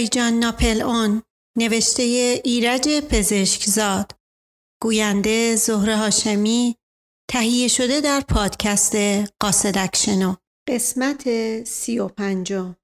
دایجان 0.00 0.32
ناپل 0.32 0.82
اون 0.82 1.22
نوشته 1.58 2.02
ایرج 2.44 2.88
پزشکزاد. 2.88 4.12
گوینده 4.82 5.56
زهره 5.56 5.96
هاشمی 5.96 6.76
تهیه 7.30 7.68
شده 7.68 8.00
در 8.00 8.20
پادکست 8.20 8.96
قاصدکشنو. 9.40 10.34
قسمت 10.68 11.24
سی 11.64 11.98
و 11.98 12.08
پنجم. 12.08 12.76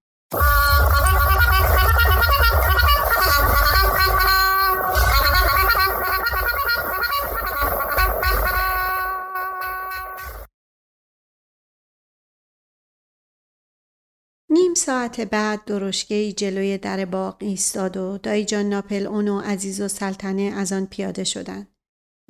نیم 14.56 14.74
ساعت 14.74 15.20
بعد 15.20 15.64
درشگهی 15.64 16.32
جلوی 16.32 16.78
در 16.78 17.04
باغ 17.04 17.36
ایستاد 17.40 17.96
و 17.96 18.18
دایی 18.18 18.44
جان 18.44 18.68
ناپل 18.68 19.06
اون 19.06 19.28
و 19.28 19.40
عزیز 19.40 19.80
و 19.80 19.88
سلطنه 19.88 20.42
از 20.42 20.72
آن 20.72 20.86
پیاده 20.86 21.24
شدند. 21.24 21.76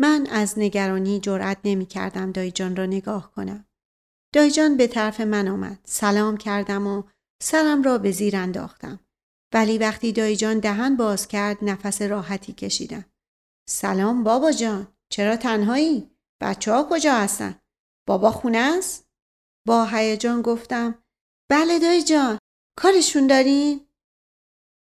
من 0.00 0.26
از 0.30 0.58
نگرانی 0.58 1.20
جرأت 1.20 1.58
نمی 1.64 1.86
کردم 1.86 2.32
دایی 2.32 2.50
جان 2.50 2.76
را 2.76 2.86
نگاه 2.86 3.32
کنم. 3.32 3.66
دایی 4.34 4.50
جان 4.50 4.76
به 4.76 4.86
طرف 4.86 5.20
من 5.20 5.48
آمد. 5.48 5.78
سلام 5.84 6.36
کردم 6.36 6.86
و 6.86 7.02
سرم 7.42 7.82
را 7.82 7.98
به 7.98 8.10
زیر 8.12 8.36
انداختم. 8.36 9.00
ولی 9.54 9.78
وقتی 9.78 10.12
دایی 10.12 10.36
جان 10.36 10.58
دهن 10.58 10.96
باز 10.96 11.28
کرد 11.28 11.58
نفس 11.62 12.02
راحتی 12.02 12.52
کشیدم. 12.52 13.04
سلام 13.68 14.24
بابا 14.24 14.52
جان. 14.52 14.88
چرا 15.12 15.36
تنهایی؟ 15.36 16.10
بچه 16.40 16.72
ها 16.72 16.88
کجا 16.90 17.14
هستن؟ 17.14 17.60
بابا 18.08 18.30
خونه 18.30 18.58
است؟ 18.58 19.08
با 19.66 19.84
هیجان 19.84 20.42
گفتم 20.42 21.02
بله 21.50 21.78
دایی 21.78 22.02
جان 22.02 22.38
کارشون 22.78 23.26
دارین؟ 23.26 23.86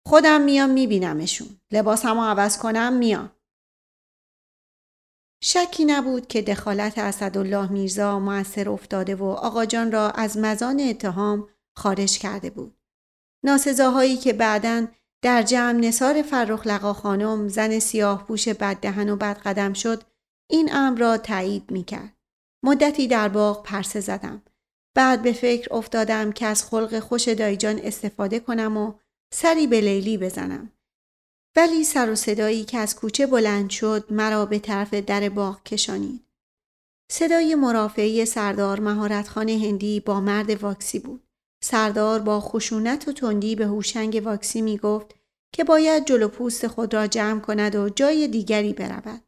خودم 0.06 0.40
میام 0.40 0.70
میبینمشون 0.70 1.48
لباسمو 1.72 2.24
عوض 2.24 2.58
کنم 2.58 2.92
میام 2.92 3.32
شکی 5.44 5.84
نبود 5.84 6.26
که 6.26 6.42
دخالت 6.42 6.98
اسدالله 6.98 7.72
میرزا 7.72 8.18
موثر 8.18 8.68
افتاده 8.68 9.14
و 9.14 9.24
آقا 9.24 9.64
جان 9.64 9.92
را 9.92 10.10
از 10.10 10.38
مزان 10.38 10.80
اتهام 10.80 11.48
خارج 11.76 12.18
کرده 12.18 12.50
بود. 12.50 12.76
ناسزاهایی 13.44 14.16
که 14.16 14.32
بعدا 14.32 14.86
در 15.22 15.42
جمع 15.42 15.72
نصار 15.72 16.22
فرخ 16.22 16.66
لقا 16.66 16.92
خانم 16.92 17.48
زن 17.48 17.78
سیاه 17.78 18.26
پوش 18.26 18.48
بددهن 18.48 19.08
و 19.08 19.16
بدقدم 19.16 19.72
شد 19.72 20.02
این 20.50 20.74
امر 20.74 20.98
را 20.98 21.18
تایید 21.18 21.70
می 21.70 21.84
کرد. 21.84 22.16
مدتی 22.64 23.08
در 23.08 23.28
باغ 23.28 23.62
پرسه 23.62 24.00
زدم. 24.00 24.42
بعد 24.94 25.22
به 25.22 25.32
فکر 25.32 25.74
افتادم 25.74 26.32
که 26.32 26.46
از 26.46 26.64
خلق 26.64 26.98
خوش 26.98 27.28
دایجان 27.28 27.78
استفاده 27.78 28.40
کنم 28.40 28.76
و 28.76 28.92
سری 29.32 29.66
به 29.66 29.80
لیلی 29.80 30.18
بزنم. 30.18 30.72
ولی 31.56 31.84
سر 31.84 32.10
و 32.10 32.14
صدایی 32.14 32.64
که 32.64 32.78
از 32.78 32.96
کوچه 32.96 33.26
بلند 33.26 33.70
شد 33.70 34.12
مرا 34.12 34.46
به 34.46 34.58
طرف 34.58 34.94
در 34.94 35.28
باغ 35.28 35.62
کشانید. 35.62 36.26
صدای 37.10 37.54
مرافعی 37.54 38.24
سردار 38.24 38.80
مهارتخان 38.80 39.48
هندی 39.48 40.00
با 40.00 40.20
مرد 40.20 40.62
واکسی 40.62 40.98
بود. 40.98 41.22
سردار 41.64 42.20
با 42.20 42.40
خشونت 42.40 43.08
و 43.08 43.12
تندی 43.12 43.56
به 43.56 43.66
هوشنگ 43.66 44.22
واکسی 44.24 44.62
می 44.62 44.78
گفت 44.78 45.14
که 45.52 45.64
باید 45.64 46.04
جلو 46.04 46.28
پوست 46.28 46.66
خود 46.66 46.94
را 46.94 47.06
جمع 47.06 47.40
کند 47.40 47.74
و 47.74 47.88
جای 47.88 48.28
دیگری 48.28 48.72
برود. 48.72 49.22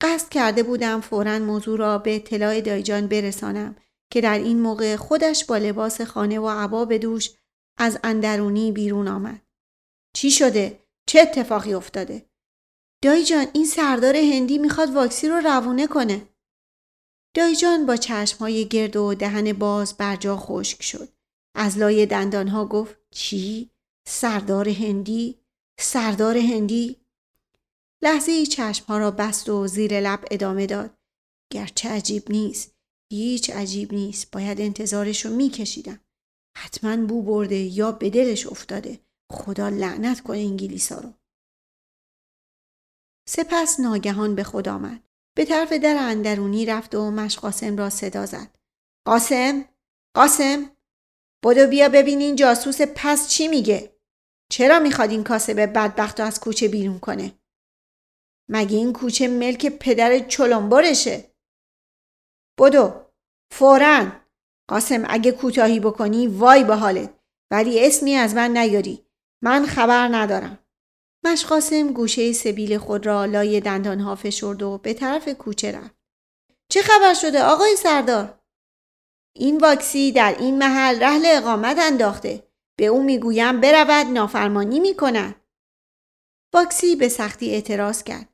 قصد 0.00 0.28
کرده 0.28 0.62
بودم 0.62 1.00
فورا 1.00 1.38
موضوع 1.38 1.78
را 1.78 1.98
به 1.98 2.16
اطلاع 2.16 2.60
دایجان 2.60 3.06
برسانم 3.06 3.76
که 4.10 4.20
در 4.20 4.38
این 4.38 4.60
موقع 4.60 4.96
خودش 4.96 5.44
با 5.44 5.56
لباس 5.56 6.00
خانه 6.00 6.38
و 6.38 6.48
عبا 6.48 6.84
به 6.84 6.98
دوش 6.98 7.30
از 7.78 7.98
اندرونی 8.04 8.72
بیرون 8.72 9.08
آمد. 9.08 9.42
چی 10.16 10.30
شده؟ 10.30 10.86
چه 11.06 11.20
اتفاقی 11.20 11.74
افتاده؟ 11.74 12.26
دایی 13.02 13.24
جان 13.24 13.46
این 13.52 13.66
سردار 13.66 14.16
هندی 14.16 14.58
می‌خواد 14.58 14.94
واکسی 14.94 15.28
رو 15.28 15.36
روونه 15.36 15.86
کنه. 15.86 16.28
دایی 17.34 17.56
جان 17.56 17.86
با 17.86 17.96
چشمهای 17.96 18.68
گرد 18.68 18.96
و 18.96 19.14
دهن 19.14 19.52
باز 19.52 19.96
برجا 19.96 20.36
خشک 20.36 20.82
شد. 20.82 21.08
از 21.54 21.78
لای 21.78 22.06
دندانها 22.06 22.66
گفت 22.66 22.96
چی؟ 23.10 23.70
سردار 24.08 24.68
هندی؟ 24.68 25.38
سردار 25.78 26.36
هندی؟ 26.36 26.96
لحظه 28.02 28.32
ای 28.32 28.46
چشمها 28.46 28.98
را 28.98 29.10
بست 29.10 29.48
و 29.48 29.66
زیر 29.66 30.00
لب 30.00 30.24
ادامه 30.30 30.66
داد. 30.66 30.98
گرچه 31.52 31.88
عجیب 31.88 32.30
نیست. 32.30 32.75
هیچ 33.12 33.50
عجیب 33.50 33.94
نیست. 33.94 34.30
باید 34.30 34.60
انتظارش 34.60 35.24
رو 35.24 35.36
میکشیدم. 35.36 36.00
حتما 36.56 37.06
بو 37.06 37.22
برده 37.22 37.56
یا 37.56 37.92
به 37.92 38.10
دلش 38.10 38.46
افتاده. 38.46 39.00
خدا 39.32 39.68
لعنت 39.68 40.20
کنه 40.20 40.38
انگلیسا 40.38 41.00
رو. 41.00 41.12
سپس 43.28 43.80
ناگهان 43.80 44.34
به 44.34 44.44
خود 44.44 44.68
آمد. 44.68 45.02
به 45.36 45.44
طرف 45.44 45.72
در 45.72 45.96
اندرونی 45.98 46.66
رفت 46.66 46.94
و 46.94 47.10
مشقاسم 47.10 47.76
را 47.76 47.90
صدا 47.90 48.26
زد. 48.26 48.58
قاسم؟ 49.06 49.64
قاسم؟ 50.16 50.70
بدو 51.44 51.66
بیا 51.66 51.88
ببین 51.88 52.20
این 52.20 52.36
جاسوس 52.36 52.80
پس 52.94 53.28
چی 53.28 53.48
میگه؟ 53.48 53.96
چرا 54.52 54.80
می‌خواد 54.80 55.10
این 55.10 55.24
کاسب 55.24 55.60
بدبخت 55.60 56.20
از 56.20 56.40
کوچه 56.40 56.68
بیرون 56.68 56.98
کنه؟ 56.98 57.38
مگه 58.50 58.76
این 58.76 58.92
کوچه 58.92 59.28
ملک 59.28 59.66
پدر 59.66 60.18
چلنبرشه؟ 60.18 61.35
بدو 62.58 62.92
فورا 63.50 64.12
قاسم 64.68 65.02
اگه 65.08 65.32
کوتاهی 65.32 65.80
بکنی 65.80 66.26
وای 66.26 66.64
به 66.64 66.74
حالت 66.74 67.14
ولی 67.50 67.86
اسمی 67.86 68.14
از 68.14 68.34
من 68.34 68.56
نیاری 68.56 69.06
من 69.42 69.66
خبر 69.66 70.08
ندارم. 70.08 70.58
مشقاسم 71.24 71.92
گوشه 71.92 72.32
سبیل 72.32 72.78
خود 72.78 73.06
را 73.06 73.24
لای 73.24 73.60
دندانها 73.60 74.14
فشرد 74.14 74.62
و 74.62 74.78
به 74.78 74.94
طرف 74.94 75.28
کوچه 75.28 75.72
رفت. 75.72 75.96
چه 76.68 76.82
خبر 76.82 77.14
شده 77.14 77.42
آقای 77.42 77.76
سردار؟ 77.76 78.40
این 79.36 79.58
واکسی 79.58 80.12
در 80.12 80.36
این 80.38 80.58
محل 80.58 81.02
رحل 81.02 81.22
اقامت 81.26 81.78
انداخته. 81.78 82.48
به 82.78 82.86
او 82.86 83.02
می‌گویم 83.02 83.60
برود 83.60 84.06
نافرمانی 84.06 84.80
می‌کند. 84.80 85.34
واکسی 86.54 86.96
به 86.96 87.08
سختی 87.08 87.50
اعتراض 87.50 88.02
کرد. 88.02 88.28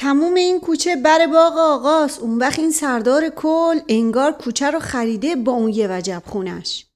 تموم 0.00 0.34
این 0.34 0.60
کوچه 0.60 0.96
بر 0.96 1.26
باغ 1.26 1.58
آقاست 1.58 2.20
اون 2.20 2.38
وقت 2.38 2.58
این 2.58 2.70
سردار 2.70 3.28
کل 3.28 3.80
انگار 3.88 4.32
کوچه 4.32 4.70
رو 4.70 4.80
خریده 4.80 5.36
با 5.36 5.52
اون 5.52 5.68
یه 5.68 5.88
وجب 5.90 6.22
خونش. 6.26 6.86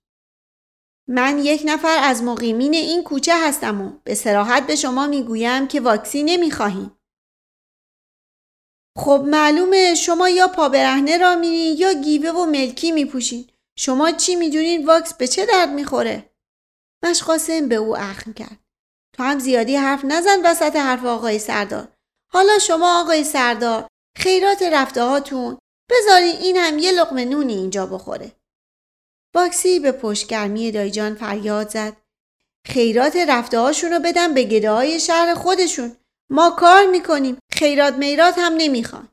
من 1.08 1.38
یک 1.38 1.62
نفر 1.64 1.98
از 2.02 2.22
مقیمین 2.22 2.74
این 2.74 3.02
کوچه 3.02 3.32
هستم 3.48 3.82
و 3.82 3.92
به 4.04 4.14
سراحت 4.14 4.66
به 4.66 4.76
شما 4.76 5.06
می‌گویم 5.06 5.68
که 5.68 5.80
واکسی 5.80 6.22
نمی‌خواهیم. 6.22 6.98
خب 8.98 9.24
معلومه 9.26 9.94
شما 9.94 10.28
یا 10.28 10.48
پا 10.48 10.68
برهنه 10.68 11.18
را 11.18 11.36
میرین 11.36 11.76
یا 11.78 11.92
گیوه 11.92 12.30
و 12.30 12.46
ملکی 12.46 12.92
میپوشین. 12.92 13.50
شما 13.78 14.12
چی 14.12 14.36
می‌دونین 14.36 14.86
واکس 14.86 15.14
به 15.14 15.26
چه 15.26 15.46
درد 15.46 15.68
می‌خوره؟ 15.68 16.30
مشقاسم 17.04 17.68
به 17.68 17.74
او 17.74 17.96
اخم 17.96 18.32
کرد. 18.32 18.58
تو 19.12 19.22
هم 19.22 19.38
زیادی 19.38 19.76
حرف 19.76 20.04
نزن 20.04 20.42
وسط 20.44 20.76
حرف 20.76 21.04
آقای 21.04 21.38
سردار. 21.38 21.91
حالا 22.32 22.58
شما 22.58 23.00
آقای 23.00 23.24
سردار 23.24 23.88
خیرات 24.16 24.62
رفته 24.62 25.02
هاتون 25.02 25.58
بذارین 25.90 26.36
این 26.36 26.56
هم 26.56 26.78
یه 26.78 26.92
لقمه 26.92 27.24
نونی 27.24 27.54
اینجا 27.54 27.86
بخوره. 27.86 28.32
باکسی 29.34 29.80
به 29.80 29.92
پشتگرمی 29.92 30.72
دایجان 30.72 31.14
فریاد 31.14 31.68
زد. 31.68 31.96
خیرات 32.66 33.16
رفته 33.16 33.58
هاشون 33.58 33.90
رو 33.90 33.98
بدم 33.98 34.34
به 34.34 34.44
گده 34.44 34.70
های 34.70 35.00
شهر 35.00 35.34
خودشون. 35.34 35.96
ما 36.30 36.50
کار 36.50 36.86
می‌کنیم. 36.86 37.38
خیرات 37.52 37.94
میرات 37.94 38.34
هم 38.38 38.52
نمی‌خوان. 38.56 39.08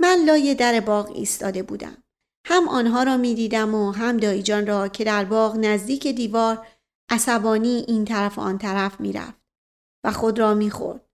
من 0.00 0.24
لای 0.24 0.54
در 0.54 0.80
باغ 0.80 1.10
ایستاده 1.10 1.62
بودم. 1.62 2.02
هم 2.46 2.68
آنها 2.68 3.02
را 3.02 3.16
می‌دیدم 3.16 3.74
و 3.74 3.92
هم 3.92 4.16
دایجان 4.16 4.66
را 4.66 4.88
که 4.88 5.04
در 5.04 5.24
باغ 5.24 5.56
نزدیک 5.56 6.06
دیوار 6.06 6.66
عصبانی 7.10 7.84
این 7.88 8.04
طرف 8.04 8.38
و 8.38 8.40
آن 8.40 8.58
طرف 8.58 9.00
می‌رفت 9.00 9.40
و 10.04 10.12
خود 10.12 10.38
را 10.38 10.54
می‌خورد. 10.54 11.07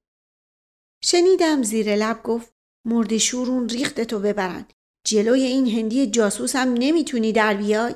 شنیدم 1.07 1.63
زیر 1.63 1.97
لب 1.97 2.23
گفت 2.23 2.53
مرد 2.87 3.17
شورون 3.17 3.69
ریخت 3.69 4.01
تو 4.01 4.19
ببرن. 4.19 4.67
جلوی 5.07 5.43
این 5.43 5.69
هندی 5.69 6.07
جاسوس 6.07 6.57
هم 6.57 6.75
نمی‌تونی 6.79 7.33
در 7.33 7.55
بیای؟ 7.55 7.95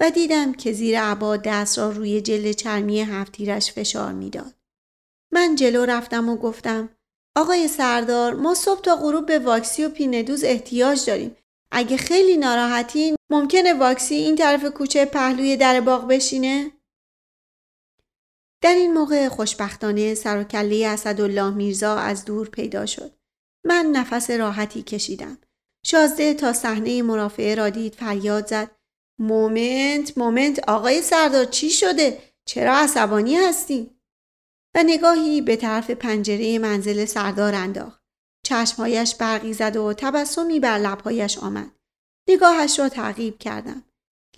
و 0.00 0.10
دیدم 0.10 0.52
که 0.52 0.72
زیر 0.72 1.00
عبا 1.00 1.36
دست 1.36 1.78
را 1.78 1.90
روی 1.90 2.20
جل 2.20 2.52
چرمی 2.52 3.00
هفتیرش 3.00 3.72
فشار 3.72 4.12
می‌داد. 4.12 4.54
من 5.32 5.54
جلو 5.54 5.84
رفتم 5.84 6.28
و 6.28 6.36
گفتم 6.36 6.88
آقای 7.36 7.68
سردار 7.68 8.34
ما 8.34 8.54
صبح 8.54 8.80
تا 8.80 8.96
غروب 8.96 9.26
به 9.26 9.38
واکسی 9.38 9.84
و 9.84 9.88
پینه‌دوز 9.88 10.44
احتیاج 10.44 11.06
داریم. 11.06 11.36
اگه 11.72 11.96
خیلی 11.96 12.36
ناراحتین 12.36 13.16
ممکنه 13.30 13.74
واکسی 13.74 14.14
این 14.14 14.36
طرف 14.36 14.64
کوچه 14.64 15.04
پهلوی 15.04 15.56
در 15.56 15.80
باغ 15.80 16.08
بشینه؟ 16.08 16.72
در 18.66 18.74
این 18.74 18.92
موقع 18.94 19.28
خوشبختانه 19.28 20.14
سر 20.14 20.40
و 20.40 20.44
کله 20.44 20.86
اسدالله 20.86 21.50
میرزا 21.50 21.96
از 21.96 22.24
دور 22.24 22.48
پیدا 22.48 22.86
شد. 22.86 23.12
من 23.66 23.86
نفس 23.86 24.30
راحتی 24.30 24.82
کشیدم. 24.82 25.38
شازده 25.84 26.34
تا 26.34 26.52
صحنه 26.52 27.02
مرافعه 27.02 27.54
را 27.54 27.70
دید 27.70 27.94
فریاد 27.94 28.46
زد 28.46 28.70
moment 29.20 30.18
moment 30.18 30.68
آقای 30.68 31.02
سردار 31.02 31.44
چی 31.44 31.70
شده 31.70 32.18
چرا 32.48 32.76
عصبانی 32.76 33.36
هستی؟ 33.36 33.90
و 34.74 34.82
نگاهی 34.82 35.40
به 35.40 35.56
طرف 35.56 35.90
پنجره 35.90 36.58
منزل 36.58 37.04
سردار 37.04 37.54
انداخت. 37.54 38.02
چشمهایش 38.46 39.14
برقی 39.14 39.52
زد 39.52 39.76
و 39.76 39.92
تبسمی 39.92 40.60
بر 40.60 40.78
لبهایش 40.78 41.38
آمد. 41.38 41.70
نگاهش 42.28 42.78
را 42.78 42.88
تعقیب 42.88 43.38
کردم. 43.38 43.84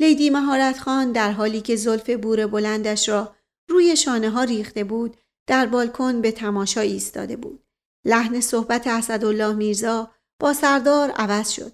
لیدی 0.01 0.31
مهارت 0.31 0.79
خان 0.79 1.13
در 1.13 1.33
حالی 1.33 1.61
که 1.61 1.77
زلف 1.77 2.11
بور 2.11 2.47
بلندش 2.47 3.09
را 3.09 3.38
روی 3.69 3.97
شانه 3.97 4.31
ها 4.31 4.45
ریخته 4.45 4.85
بود 4.85 5.17
در 5.47 5.67
بالکن 5.67 6.21
به 6.21 6.33
تماشا 6.33 6.81
ایستاده 6.81 7.37
بود. 7.37 7.63
لحن 8.05 8.41
صحبت 8.41 8.87
اسدالله 8.87 9.53
میرزا 9.53 10.11
با 10.41 10.53
سردار 10.53 11.11
عوض 11.11 11.51
شد. 11.51 11.73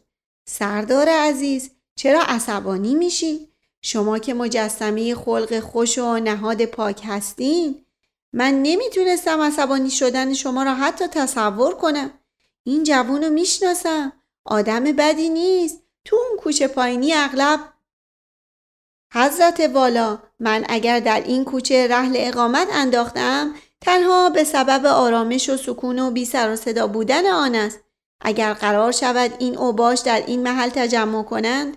سردار 0.49 1.09
عزیز 1.09 1.71
چرا 1.97 2.23
عصبانی 2.23 2.95
میشی؟ 2.95 3.49
شما 3.83 4.19
که 4.19 4.35
مجسمه 4.35 5.15
خلق 5.15 5.61
خوش 5.61 5.99
و 5.99 6.19
نهاد 6.19 6.65
پاک 6.65 7.03
هستین؟ 7.05 7.85
من 8.33 8.63
نمی‌تونستم 8.63 9.41
عصبانی 9.41 9.91
شدن 9.91 10.35
شما 10.35 10.63
را 10.63 10.75
حتی 10.75 11.07
تصور 11.07 11.75
کنم. 11.75 12.11
این 12.65 12.85
جوون 12.85 13.23
رو 13.23 13.31
می‌شناسم. 13.31 14.13
آدم 14.45 14.85
بدی 14.85 15.29
نیست. 15.29 15.83
تو 16.05 16.17
اون 16.17 16.39
کوچه 16.39 16.69
پایینی 16.69 17.13
اغلب 17.13 17.61
حضرت 19.15 19.71
والا 19.75 20.19
من 20.41 20.65
اگر 20.69 21.01
در 21.01 21.21
این 21.21 21.45
کوچه 21.45 21.89
رحل 21.89 22.13
اقامت 22.17 22.69
انداختم 22.73 23.55
تنها 23.81 24.31
به 24.31 24.45
سبب 24.45 24.87
آرامش 24.87 25.51
و 25.51 25.57
سکون 25.57 25.99
و 25.99 26.11
بی 26.11 26.25
سر 26.25 26.53
و 26.53 26.57
صدا 26.57 26.87
بودن 26.87 27.27
آن 27.27 27.55
است. 27.55 27.81
اگر 28.21 28.55
قرار 28.55 28.93
شود 28.93 29.35
این 29.39 29.59
اوباش 29.59 30.01
در 30.01 30.25
این 30.27 30.43
محل 30.43 30.69
تجمع 30.69 31.23
کنند؟ 31.23 31.77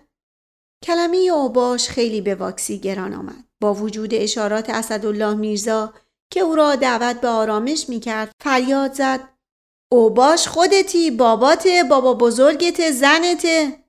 کلمه 0.84 1.18
اوباش 1.18 1.89
خیلی 1.89 2.22
به 2.22 2.36
واکسی 2.36 2.80
گران 2.80 3.13
آمد. 3.13 3.44
با 3.62 3.74
وجود 3.74 4.13
اشارات 4.13 4.69
اسدالله 4.69 5.33
میرزا 5.33 5.94
که 6.31 6.40
او 6.40 6.56
را 6.56 6.75
دعوت 6.75 7.22
به 7.22 7.28
آرامش 7.28 7.90
می‌کرد 7.90 8.31
فریاد 8.44 8.94
زد. 8.94 9.19
اوباش 9.92 10.48
خودتی 10.48 11.12
بابات 11.12 11.68
بابا 11.90 12.13
بزرگت 12.13 12.92
زنته 12.92 13.87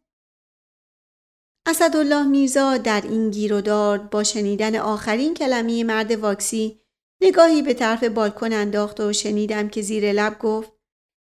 اسدالله 1.70 2.26
میرزا 2.26 2.76
در 2.76 3.00
این 3.00 3.30
گیر 3.30 3.52
و 3.52 3.60
دار 3.60 3.98
با 3.98 4.24
شنیدن 4.24 4.76
آخرین 4.76 5.34
کلمه 5.34 5.84
مرد 5.84 6.10
واکسی 6.10 6.80
نگاهی 7.20 7.62
به 7.62 7.74
طرف 7.74 8.04
بالکن 8.04 8.52
انداخت 8.52 9.00
و 9.00 9.12
شنیدم 9.12 9.68
که 9.68 9.82
زیر 9.82 10.12
لب 10.12 10.38
گفت 10.38 10.72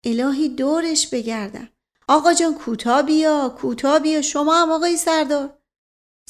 الهی 0.05 0.49
دورش 0.49 1.07
بگردم. 1.07 1.69
آقا 2.07 2.33
جان 2.33 2.55
کوتا 2.55 3.01
بیا 3.01 3.55
کوتا 3.57 3.99
بیا 3.99 4.21
شما 4.21 4.61
هم 4.61 4.71
آقای 4.71 4.97
سردار. 4.97 5.57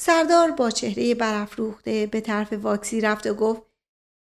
سردار 0.00 0.50
با 0.50 0.70
چهره 0.70 1.14
برافروخته 1.14 2.06
به 2.06 2.20
طرف 2.20 2.52
واکسی 2.52 3.00
رفت 3.00 3.26
و 3.26 3.34
گفت 3.34 3.62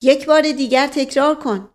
یک 0.02 0.26
بار 0.26 0.42
دیگر 0.42 0.88
تکرار 0.88 1.36
کن. 1.36 1.70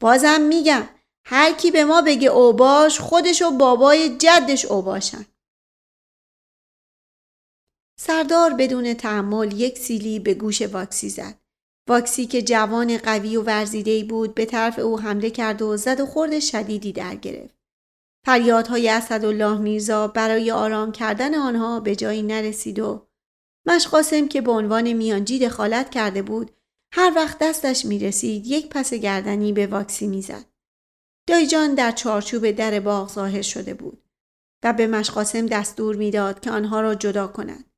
بازم 0.00 0.40
میگم 0.40 0.88
هر 1.24 1.52
کی 1.52 1.70
به 1.70 1.84
ما 1.84 2.02
بگه 2.02 2.28
اوباش 2.28 3.00
خودش 3.00 3.42
و 3.42 3.50
بابای 3.50 4.16
جدش 4.16 4.64
اوباشن. 4.64 5.26
سردار 8.02 8.54
بدون 8.54 8.94
تحمل 8.94 9.52
یک 9.52 9.78
سیلی 9.78 10.18
به 10.18 10.34
گوش 10.34 10.62
واکسی 10.62 11.08
زد. 11.08 11.34
واکسی 11.88 12.26
که 12.26 12.42
جوان 12.42 12.98
قوی 12.98 13.36
و 13.36 13.42
ورزیده 13.42 14.04
بود 14.04 14.34
به 14.34 14.44
طرف 14.44 14.78
او 14.78 15.00
حمله 15.00 15.30
کرد 15.30 15.62
و 15.62 15.76
زد 15.76 16.00
و 16.00 16.06
خورد 16.06 16.40
شدیدی 16.40 16.92
در 16.92 17.14
گرفت. 17.14 17.54
فریادهای 18.26 18.88
اسدالله 18.88 19.58
میرزا 19.58 20.08
برای 20.08 20.50
آرام 20.50 20.92
کردن 20.92 21.34
آنها 21.34 21.80
به 21.80 21.96
جایی 21.96 22.22
نرسید 22.22 22.78
و 22.78 23.06
مشقاسم 23.66 24.28
که 24.28 24.40
به 24.40 24.50
عنوان 24.50 24.92
میانجی 24.92 25.38
دخالت 25.38 25.90
کرده 25.90 26.22
بود 26.22 26.50
هر 26.92 27.12
وقت 27.16 27.38
دستش 27.40 27.84
می 27.84 27.98
رسید 27.98 28.46
یک 28.46 28.68
پس 28.68 28.94
گردنی 28.94 29.52
به 29.52 29.66
واکسی 29.66 30.06
می‌زد. 30.06 30.44
دایجان 31.28 31.74
در 31.74 31.92
چارچوب 31.92 32.50
در 32.50 32.80
باغ 32.80 33.12
ظاهر 33.12 33.42
شده 33.42 33.74
بود 33.74 34.02
و 34.64 34.72
به 34.72 34.86
مشقاسم 34.86 35.46
دستور 35.46 35.96
می‌داد 35.96 36.40
که 36.40 36.50
آنها 36.50 36.80
را 36.80 36.94
جدا 36.94 37.26
کند. 37.26 37.69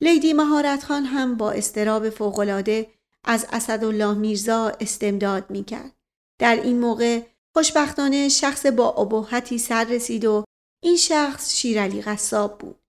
لیدی 0.00 0.32
مهارت 0.32 0.84
خان 0.84 1.04
هم 1.04 1.36
با 1.36 1.50
استراب 1.50 2.10
فوقالعاده 2.10 2.90
از 3.24 3.46
اسدالله 3.52 4.14
میرزا 4.14 4.68
استمداد 4.68 5.50
می 5.50 5.64
کرد. 5.64 5.96
در 6.38 6.56
این 6.56 6.80
موقع 6.80 7.22
خوشبختانه 7.54 8.28
شخص 8.28 8.66
با 8.66 8.88
ابهتی 8.90 9.58
سر 9.58 9.84
رسید 9.84 10.24
و 10.24 10.44
این 10.82 10.96
شخص 10.96 11.54
شیرعلی 11.54 12.02
قصاب 12.02 12.58
بود. 12.58 12.80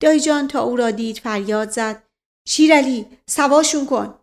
دایجان 0.00 0.48
تا 0.48 0.62
او 0.62 0.76
را 0.76 0.90
دید 0.90 1.18
فریاد 1.18 1.70
زد 1.70 2.02
شیرعلی 2.48 3.06
سواشون 3.26 3.86
کن. 3.86 4.18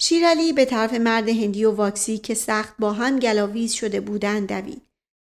شیرعلی 0.00 0.52
به 0.52 0.64
طرف 0.64 0.94
مرد 0.94 1.28
هندی 1.28 1.64
و 1.64 1.70
واکسی 1.70 2.18
که 2.18 2.34
سخت 2.34 2.74
با 2.78 2.92
هم 2.92 3.18
گلاویز 3.18 3.72
شده 3.72 4.00
بودند 4.00 4.48
دوید. 4.48 4.82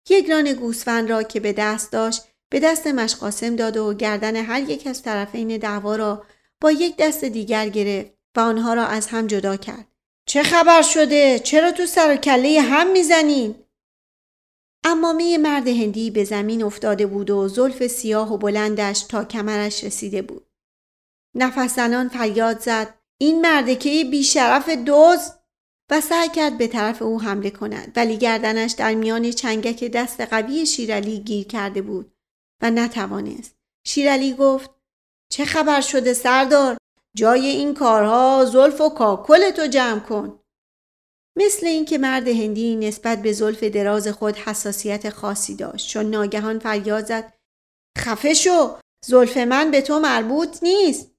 یک 0.10 0.30
ران 0.30 0.54
گوسفند 0.54 1.10
را 1.10 1.24
که 1.24 1.40
به 1.40 1.54
دست 1.54 1.92
داشت 1.92 2.22
به 2.50 2.60
دست 2.60 2.88
مشقاسم 2.88 3.56
داد 3.56 3.78
و 3.78 3.94
گردن 3.94 4.36
هر 4.36 4.62
یک 4.62 4.88
از 4.88 5.02
طرفین 5.02 5.58
دعوا 5.58 5.96
را 5.96 6.26
با 6.62 6.72
یک 6.72 6.96
دست 6.98 7.26
دیگر 7.26 7.70
گرفت 7.70 8.12
و 8.36 8.40
آنها 8.40 8.74
را 8.74 8.86
از 8.86 9.08
هم 9.08 9.28
جدا 9.28 9.58
کرد. 9.58 9.88
چه 10.26 10.44
خبر 10.44 10.82
شده؟ 10.82 11.40
چرا 11.40 11.72
تو 11.72 11.86
سر 11.86 12.14
و 12.14 12.16
کله 12.16 12.62
هم 12.62 12.92
می‌زنین؟ 12.92 13.56
امامه 14.84 15.38
مرد 15.38 15.68
هندی 15.68 16.12
به 16.12 16.24
زمین 16.24 16.64
افتاده 16.64 17.06
بود 17.06 17.30
و 17.30 17.48
زلف 17.48 17.88
سیاه 17.88 18.34
و 18.34 18.38
بلندش 18.38 19.02
تا 19.02 19.26
کمرش 19.26 19.84
رسیده 19.84 20.22
بود. 20.22 20.46
نفس 21.36 21.76
زنان 21.76 22.10
فریاد 22.10 22.60
زد 22.60 22.94
این 23.18 23.42
مردکه 23.42 24.04
بیشرف 24.12 24.70
دوز 24.70 25.32
و 25.92 26.02
سعی 26.02 26.30
کرد 26.30 26.58
به 26.58 26.68
طرف 26.68 27.02
او 27.02 27.22
حمله 27.22 27.50
کند 27.50 27.92
ولی 27.96 28.18
گردنش 28.18 28.72
در 28.72 28.94
میان 28.94 29.32
چنگک 29.32 29.84
دست 29.84 30.22
قوی 30.22 30.66
شیرعلی 30.66 31.20
گیر 31.20 31.48
کرده 31.48 31.82
بود 31.82 32.15
و 32.62 32.72
نتوانست. 32.72 33.56
شیرعلی 33.88 34.34
گفت 34.34 34.70
چه 35.32 35.46
خبر 35.46 35.82
شده 35.82 36.14
سردار؟ 36.14 36.78
جای 37.16 37.48
این 37.48 37.74
کارها 37.74 38.46
زلف 38.46 38.82
و 38.82 38.90
کاکل 38.90 39.52
تو 39.52 39.68
جمع 39.68 40.00
کن. 40.00 40.40
مثل 41.38 41.66
اینکه 41.68 41.98
مرد 41.98 42.28
هندی 42.28 42.76
نسبت 42.76 43.22
به 43.22 43.34
زلف 43.34 43.64
دراز 43.64 44.08
خود 44.08 44.36
حساسیت 44.36 45.10
خاصی 45.10 45.56
داشت 45.56 45.90
چون 45.90 46.06
ناگهان 46.06 46.60
فریاد 46.60 47.06
زد 47.06 47.34
خفه 47.98 48.34
شو 48.34 48.80
زلف 49.06 49.38
من 49.38 49.72
به 49.72 49.82
تو 49.82 50.00
مربوط 50.00 50.64
نیست 50.64 51.12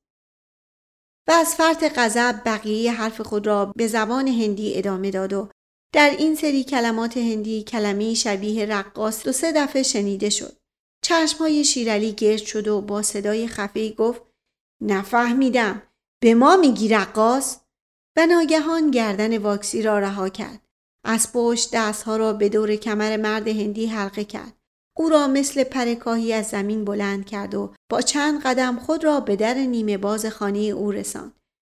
و 1.28 1.32
از 1.32 1.54
فرط 1.54 1.98
غضب 1.98 2.42
بقیه 2.46 2.92
حرف 2.92 3.20
خود 3.20 3.46
را 3.46 3.72
به 3.76 3.86
زبان 3.86 4.28
هندی 4.28 4.78
ادامه 4.78 5.10
داد 5.10 5.32
و 5.32 5.48
در 5.94 6.10
این 6.10 6.34
سری 6.34 6.64
کلمات 6.64 7.16
هندی 7.16 7.64
کلمه 7.64 8.14
شبیه 8.14 8.66
رقاص 8.66 9.24
دو 9.24 9.32
سه 9.32 9.52
دفعه 9.52 9.82
شنیده 9.82 10.30
شد 10.30 10.56
چشمهای 11.08 11.64
شیرعلی 11.64 12.12
گرد 12.12 12.42
شد 12.42 12.68
و 12.68 12.80
با 12.80 13.02
صدای 13.02 13.48
خفه 13.48 13.92
گفت 13.92 14.22
نفهمیدم. 14.82 15.82
به 16.22 16.34
ما 16.34 16.56
میگی 16.56 16.88
رقاص؟ 16.88 17.56
و 18.16 18.26
ناگهان 18.26 18.90
گردن 18.90 19.38
واکسی 19.38 19.82
را 19.82 19.98
رها 19.98 20.28
کرد. 20.28 20.60
از 21.04 21.32
پشت 21.32 21.70
دستها 21.72 22.16
را 22.16 22.32
به 22.32 22.48
دور 22.48 22.76
کمر 22.76 23.16
مرد 23.16 23.48
هندی 23.48 23.86
حلقه 23.86 24.24
کرد. 24.24 24.52
او 24.96 25.08
را 25.08 25.26
مثل 25.26 25.64
پرکاهی 25.64 26.32
از 26.32 26.46
زمین 26.46 26.84
بلند 26.84 27.26
کرد 27.26 27.54
و 27.54 27.74
با 27.90 28.00
چند 28.00 28.42
قدم 28.42 28.78
خود 28.78 29.04
را 29.04 29.20
به 29.20 29.36
در 29.36 29.54
نیمه 29.54 29.98
باز 29.98 30.26
خانه 30.26 30.58
او 30.58 30.92
رساند. 30.92 31.32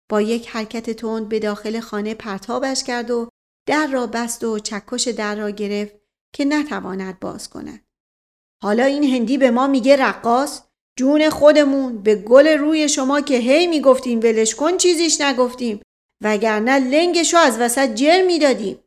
با 0.09 0.21
یک 0.21 0.49
حرکت 0.49 0.89
تند 0.89 1.29
به 1.29 1.39
داخل 1.39 1.79
خانه 1.79 2.13
پرتابش 2.13 2.83
کرد 2.83 3.11
و 3.11 3.29
در 3.67 3.87
را 3.87 4.07
بست 4.07 4.43
و 4.43 4.59
چکش 4.59 5.07
در 5.07 5.35
را 5.35 5.49
گرفت 5.49 5.95
که 6.33 6.45
نتواند 6.45 7.19
باز 7.19 7.49
کند. 7.49 7.90
حالا 8.63 8.85
این 8.85 9.03
هندی 9.03 9.37
به 9.37 9.51
ما 9.51 9.67
میگه 9.67 9.95
رقاص؟ 9.95 10.61
جون 10.99 11.29
خودمون. 11.29 12.03
به 12.03 12.15
گل 12.15 12.47
روی 12.47 12.89
شما 12.89 13.21
که 13.21 13.37
هی 13.37 13.67
می‌گفتیم 13.67 14.19
ولش 14.19 14.55
کن 14.55 14.77
چیزیش 14.77 15.21
نگفتیم. 15.21 15.81
وگرنه 16.23 16.79
لنگشو 16.79 17.37
از 17.37 17.59
وسط 17.59 17.93
جر 17.93 18.21
می‌دادیم. 18.21 18.79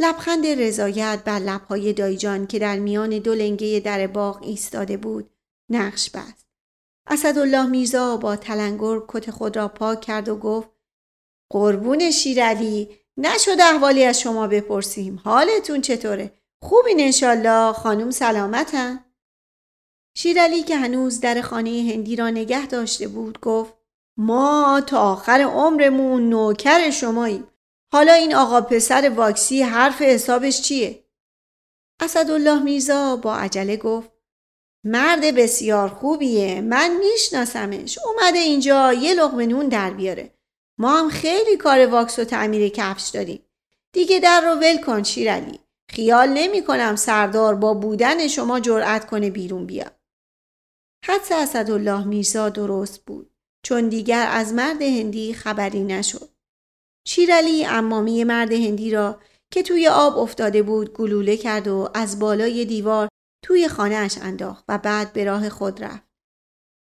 لبخند 0.00 0.46
رضایت 0.46 1.20
بر 1.24 1.38
لبهای 1.38 1.92
دایجان 1.92 2.46
که 2.46 2.58
در 2.58 2.78
میان 2.78 3.18
دو 3.18 3.34
لنگه 3.34 3.80
در 3.80 4.06
باغ 4.06 4.42
ایستاده 4.42 4.96
بود 4.96 5.30
نقش 5.70 6.10
بست. 6.10 6.46
اسدالله 7.06 7.66
میرزا 7.66 8.16
با 8.16 8.36
تلنگر 8.36 8.98
کت 9.08 9.30
خود 9.30 9.56
را 9.56 9.68
پاک 9.68 10.00
کرد 10.00 10.28
و 10.28 10.36
گفت 10.36 10.68
قربون 11.52 12.10
شیرعلی 12.10 12.88
نشد 13.16 13.60
احوالی 13.60 14.04
از 14.04 14.20
شما 14.20 14.46
بپرسیم. 14.46 15.20
حالتون 15.24 15.80
چطوره؟ 15.80 16.32
خوبین 16.62 17.00
انشالله 17.00 17.72
خانم 17.72 18.10
سلامتن. 18.10 19.04
شیرعلی 20.14 20.62
که 20.62 20.76
هنوز 20.76 21.20
در 21.20 21.40
خانه 21.40 21.70
هندی 21.70 22.16
را 22.16 22.30
نگه 22.30 22.66
داشته 22.66 23.08
بود 23.08 23.40
گفت 23.40 23.74
ما 24.16 24.82
تا 24.86 25.12
آخر 25.12 25.40
عمرمون 25.40 26.28
نوکر 26.28 26.90
شماییم. 26.90 27.46
حالا 27.92 28.12
این 28.12 28.34
آقا 28.34 28.60
پسر 28.60 29.12
واکسی 29.16 29.62
حرف 29.62 30.02
حسابش 30.02 30.62
چیه؟ 30.62 31.04
اسدالله 32.00 32.62
میرزا 32.62 33.16
با 33.16 33.36
عجله 33.36 33.76
گفت 33.76 34.12
مرد 34.84 35.34
بسیار 35.34 35.88
خوبیه 35.88 36.60
من 36.60 36.96
میشناسمش. 36.96 37.98
اومده 38.04 38.38
اینجا 38.38 38.92
یه 38.92 39.14
لغمه 39.14 39.46
نون 39.46 39.68
در 39.68 39.90
بیاره. 39.90 40.34
ما 40.78 40.98
هم 40.98 41.08
خیلی 41.08 41.56
کار 41.56 41.86
واکس 41.86 42.18
و 42.18 42.24
تعمیر 42.24 42.68
کفش 42.68 43.08
داریم. 43.08 43.44
دیگه 43.92 44.20
در 44.20 44.40
رو 44.40 44.54
ول 44.60 44.80
کن 44.84 45.02
شیرعلی 45.02 45.58
خیال 45.90 46.28
نمی 46.28 46.64
کنم 46.64 46.96
سردار 46.96 47.54
با 47.54 47.74
بودن 47.74 48.28
شما 48.28 48.60
جرأت 48.60 49.06
کنه 49.06 49.30
بیرون 49.30 49.66
بیاد. 49.66 50.01
حدس 51.04 51.32
اسدالله 51.32 52.04
میرزا 52.06 52.48
درست 52.48 53.04
بود 53.04 53.30
چون 53.64 53.88
دیگر 53.88 54.26
از 54.30 54.54
مرد 54.54 54.82
هندی 54.82 55.34
خبری 55.34 55.84
نشد 55.84 56.28
شیرعلی 57.06 57.64
امامی 57.66 58.24
مرد 58.24 58.52
هندی 58.52 58.90
را 58.90 59.20
که 59.52 59.62
توی 59.62 59.88
آب 59.88 60.18
افتاده 60.18 60.62
بود 60.62 60.92
گلوله 60.92 61.36
کرد 61.36 61.68
و 61.68 61.88
از 61.94 62.18
بالای 62.18 62.64
دیوار 62.64 63.08
توی 63.44 63.68
خانهاش 63.68 64.18
انداخت 64.18 64.64
و 64.68 64.78
بعد 64.78 65.12
به 65.12 65.24
راه 65.24 65.48
خود 65.48 65.84
رفت. 65.84 66.12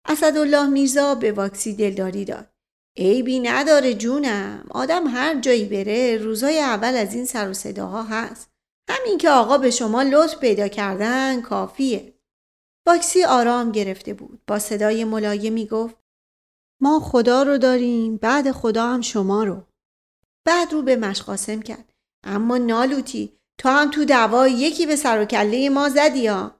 اسدالله 0.08 0.68
میرزا 0.68 1.16
به 1.16 1.32
واکسی 1.32 1.76
دلداری 1.76 2.26
داد. 2.26 2.50
عیبی 2.98 3.40
نداره 3.40 3.94
جونم. 3.94 4.66
آدم 4.70 5.08
هر 5.08 5.40
جایی 5.40 5.66
بره 5.66 6.18
روزای 6.18 6.60
اول 6.60 6.96
از 6.96 7.14
این 7.14 7.26
سر 7.26 7.50
و 7.50 7.54
صداها 7.54 8.04
هست. 8.04 8.50
همین 8.90 9.18
که 9.18 9.30
آقا 9.30 9.58
به 9.58 9.72
شما 9.72 10.04
لطف 10.04 10.40
پیدا 10.40 10.68
کردن 10.68 11.42
کافیه. 11.42 12.15
واکسی 12.88 13.24
آرام 13.24 13.72
گرفته 13.72 14.14
بود. 14.14 14.42
با 14.48 14.60
صدای 14.60 15.04
ملایمی 15.04 15.66
گفت 15.66 15.96
ما 16.82 17.00
خدا 17.00 17.44
رو 17.44 17.58
داریم 17.58 18.18
بعد 18.18 18.52
خدا 18.52 18.88
هم 18.88 19.02
شما 19.02 19.44
رو. 19.44 19.64
بعد 20.46 20.74
رو 20.74 20.82
به 20.82 20.96
مشقاسم 20.96 21.62
کرد. 21.62 21.94
اما 22.24 22.58
نالوتی 22.58 23.38
تو 23.58 23.70
هم 23.70 23.92
تو 23.92 24.06
دعوا 24.06 24.48
یکی 24.48 24.86
به 24.86 24.96
سر 24.96 25.22
و 25.22 25.26
کله 25.26 25.70
ما 25.70 25.90
زدی 25.90 26.28
ها. 26.28 26.60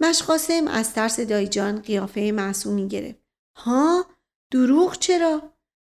مشقاسم 0.00 0.68
از 0.68 0.92
ترس 0.92 1.20
دایجان 1.20 1.80
قیافه 1.80 2.32
معصومی 2.34 2.88
گرفت. 2.88 3.22
ها؟ 3.56 4.06
دروغ 4.50 4.98
چرا؟ 4.98 5.42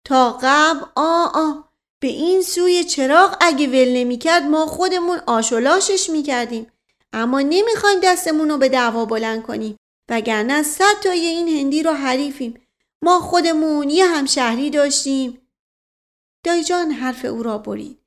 تا 0.05 0.39
قبل 0.41 0.85
آ 0.95 1.25
آ 1.33 1.51
به 1.99 2.07
این 2.07 2.41
سوی 2.41 2.83
چراغ 2.83 3.37
اگه 3.41 3.67
ول 3.67 3.93
نمی‌کرد 3.93 4.43
ما 4.43 4.65
خودمون 4.65 5.17
آشولاشش 5.27 6.09
می‌کردیم 6.09 6.71
اما 7.15 7.41
نمی‌خوایم 7.41 7.99
دستمون 8.03 8.49
رو 8.49 8.57
به 8.57 8.69
دعوا 8.69 9.05
بلند 9.05 9.43
کنیم. 9.43 9.77
وگرنه 10.09 10.63
صد 10.63 10.99
تای 11.03 11.25
این 11.25 11.47
هندی 11.47 11.83
رو 11.83 11.91
حریفیم. 11.91 12.67
ما 13.03 13.19
خودمون 13.19 13.89
یه 13.89 14.05
همشهری 14.05 14.69
داشتیم. 14.69 15.47
دایجان 16.45 16.91
حرف 16.91 17.25
او 17.25 17.43
را 17.43 17.57
برید. 17.57 17.99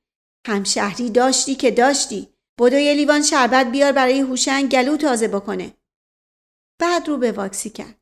همشهری 0.46 1.10
داشتی 1.10 1.54
که 1.54 1.70
داشتی. 1.70 2.28
بدو 2.60 2.78
یه 2.78 2.94
لیوان 2.94 3.22
شربت 3.22 3.66
بیار 3.66 3.92
برای 3.92 4.20
هوشنگ 4.20 4.70
گلو 4.70 4.96
تازه 4.96 5.28
بکنه. 5.28 5.74
بعد 6.80 7.08
رو 7.08 7.16
به 7.16 7.32
واکسی 7.32 7.70
کرد. 7.70 8.00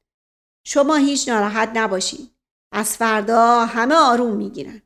شما 0.67 0.97
هیچ 0.97 1.29
ناراحت 1.29 1.71
نباشید 1.75 2.31
از 2.73 2.97
فردا 2.97 3.67
همه 3.67 3.95
آروم 3.95 4.37
می‌گیرن. 4.37 4.83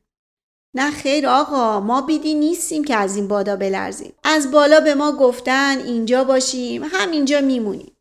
نه 0.73 0.91
خیر 0.91 1.27
آقا 1.27 1.79
ما 1.79 2.01
بیدی 2.01 2.33
نیستیم 2.33 2.83
که 2.83 2.95
از 2.95 3.15
این 3.15 3.27
بادا 3.27 3.55
بلرزیم. 3.55 4.13
از 4.23 4.51
بالا 4.51 4.79
به 4.79 4.95
ما 4.95 5.11
گفتن 5.11 5.77
اینجا 5.79 6.23
باشیم 6.23 6.83
همینجا 6.83 7.41
میمونیم. 7.41 7.97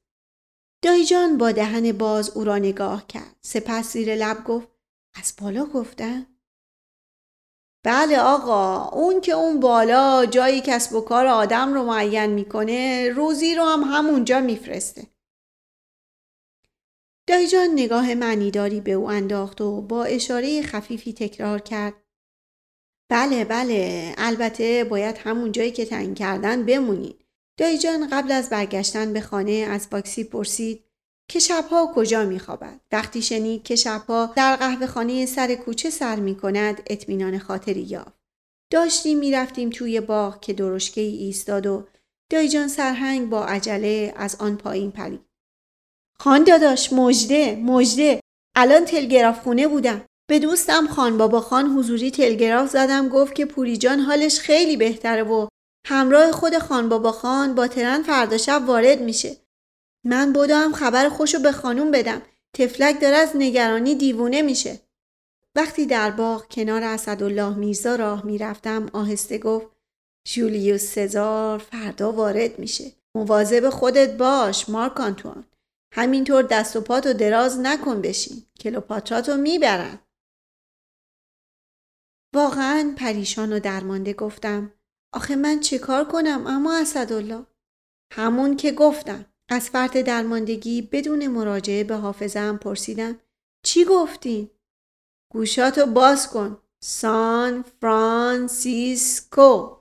دایجان 0.83 1.39
با 1.39 1.53
دهن 1.53 1.93
باز 1.93 2.31
او 2.31 2.45
را 2.45 2.59
نگاه 2.59 3.07
کرد. 3.07 3.37
سپس 3.43 3.93
زیر 3.93 4.15
لب 4.15 4.45
گفت 4.45 4.69
از 5.15 5.35
بالا 5.41 5.65
گفتن؟ 5.65 6.27
بله 7.85 8.21
آقا 8.21 8.89
اون 8.89 9.21
که 9.21 9.33
اون 9.33 9.61
بالا 9.61 10.27
جایی 10.27 10.61
کسب 10.61 10.95
و 10.95 11.01
کار 11.01 11.27
آدم 11.27 11.75
رو 11.75 11.85
معین 11.85 12.27
می‌کنه 12.27 13.09
روزی 13.09 13.55
رو 13.55 13.65
هم 13.65 13.81
همونجا 13.81 14.41
میفرسته. 14.41 15.07
دایجان 17.27 17.69
نگاه 17.73 18.15
معنیداری 18.15 18.81
به 18.81 18.93
او 18.93 19.11
انداخت 19.11 19.61
و 19.61 19.81
با 19.81 20.05
اشاره 20.05 20.63
خفیفی 20.63 21.13
تکرار 21.13 21.59
کرد. 21.59 21.95
بله 23.11 23.45
بله. 23.45 24.15
البته 24.19 24.85
باید 24.85 25.19
همون 25.19 25.53
جایی 25.53 25.71
که 25.71 25.85
تعیین 25.85 26.15
کردن 26.15 26.67
بمونید. 26.67 27.25
دایجان 27.59 28.09
قبل 28.09 28.33
از 28.33 28.51
برگشتن 28.51 29.13
به 29.13 29.21
خانه 29.21 29.53
از 29.53 29.89
باکسی 29.91 30.25
پرسید 30.25 30.85
که 31.29 31.39
شبها 31.39 31.93
کجا 31.95 32.25
میخوابد؟ 32.25 32.81
وقتی 32.93 33.23
شنید 33.23 33.63
که 33.63 33.77
شبها 33.77 34.33
در 34.37 34.57
قهوه 34.57 34.87
خانه 34.87 35.27
سر 35.27 35.55
کوچه 35.55 35.91
سر 35.91 36.17
می 36.17 36.35
کند 36.37 36.83
اطمینان 36.87 37.39
خاطری 37.39 37.81
یافت. 37.81 38.21
داشتیم 38.71 39.19
می‌رفتیم 39.19 39.71
توی 39.71 40.01
باغ 40.01 40.41
که 40.41 40.53
درشکه 40.53 41.01
ای 41.01 41.17
ایستاد 41.17 41.67
و 41.67 41.87
دایجان 42.31 42.69
سرهنگ 42.69 43.29
با 43.29 43.45
عجله 43.45 44.13
از 44.17 44.37
آن 44.39 44.57
پایین 44.57 44.91
پرید. 44.91 45.21
خان 46.19 46.45
داداش 46.45 46.93
مجده 46.93 47.57
مجده 47.57 48.21
الان 48.57 48.85
تلگراف 48.85 49.41
خونه 49.43 49.69
بودم. 49.69 50.05
به 50.31 50.39
دوستم 50.39 50.87
خان 50.87 51.19
بابا 51.19 51.41
خان 51.41 51.67
حضوری 51.67 52.11
تلگراف 52.11 52.71
زدم 52.71 53.09
گفت 53.09 53.35
که 53.35 53.45
پوری 53.45 53.77
جان 53.77 54.01
حالش 54.01 54.41
خیلی 54.41 54.77
بهتره 54.77 55.23
و 55.23 55.49
همراه 55.87 56.33
خود 56.33 56.59
خان 56.59 56.89
بابا 56.89 57.13
خان 57.13 57.55
با 57.55 57.69
ترن 57.69 58.03
فردا 58.03 58.39
شب 58.39 58.63
وارد 58.67 59.01
میشه. 59.01 59.37
من 60.05 60.33
بودم 60.33 60.73
خبر 60.73 61.09
خوشو 61.09 61.39
به 61.39 61.53
خانوم 61.53 61.91
بدم. 61.91 62.23
تفلک 62.55 63.01
داره 63.01 63.17
از 63.17 63.31
نگرانی 63.35 63.95
دیوونه 63.95 64.43
میشه. 64.43 64.81
وقتی 65.55 65.87
در 65.87 66.11
باغ 66.11 66.49
کنار 66.49 66.83
اسدالله 66.83 67.57
میرزا 67.57 67.97
راه 67.97 68.27
می‌رفتم 68.27 68.87
آهسته 68.93 69.39
گفت 69.39 69.67
جولیوس 70.25 70.83
سزار 70.83 71.59
فردا 71.59 72.13
وارد 72.13 72.59
میشه. 72.59 72.93
مواظب 73.15 73.71
خودت 73.71 74.17
باش 74.17 74.69
مارک 74.69 75.01
آنتوان. 75.01 75.45
همینطور 75.93 76.43
دست 76.43 76.77
و 76.77 76.81
پاتو 76.81 77.13
دراز 77.13 77.61
نکن 77.61 78.01
بشین. 78.01 78.43
کلوپاتراتو 78.61 79.37
می‌برن. 79.37 79.99
واقعا 82.35 82.95
پریشان 82.97 83.53
و 83.53 83.61
درمانده 83.61 84.13
گفتم. 84.13 84.73
آخه 85.15 85.37
من 85.37 85.61
چه 85.61 85.79
کار 85.79 86.05
کنم 86.05 86.47
اما 86.47 86.77
اسدالله؟ 86.77 87.47
همون 88.13 88.57
که 88.57 88.73
گفتم. 88.73 89.25
از 89.49 89.71
فرط 89.71 89.97
درماندگی 89.97 90.83
بدون 90.83 91.27
مراجعه 91.27 91.85
به 91.85 91.97
حافظم 91.97 92.57
پرسیدم. 92.57 93.21
چی 93.65 93.85
گفتین؟ 93.85 94.51
گوشاتو 95.33 95.87
باز 95.87 96.31
کن. 96.31 96.63
سان 96.83 97.63
فرانسیسکو. 97.63 99.77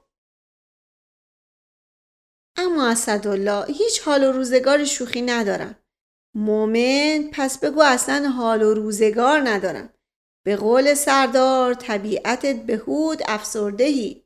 اما 2.58 2.90
اسدالله 2.90 3.66
هیچ 3.66 4.02
حال 4.02 4.24
و 4.24 4.32
روزگار 4.32 4.86
شوخی 4.86 5.22
ندارم. 5.22 5.76
مومن 6.36 7.30
پس 7.34 7.60
بگو 7.60 7.82
اصلا 7.82 8.30
حال 8.30 8.64
و 8.64 8.74
روزگار 8.74 9.42
ندارم. 9.44 9.94
به 10.50 10.56
قول 10.56 10.94
سردار 10.94 11.74
طبیعتت 11.74 12.56
بهود 12.56 13.22
افسردهی 13.28 14.24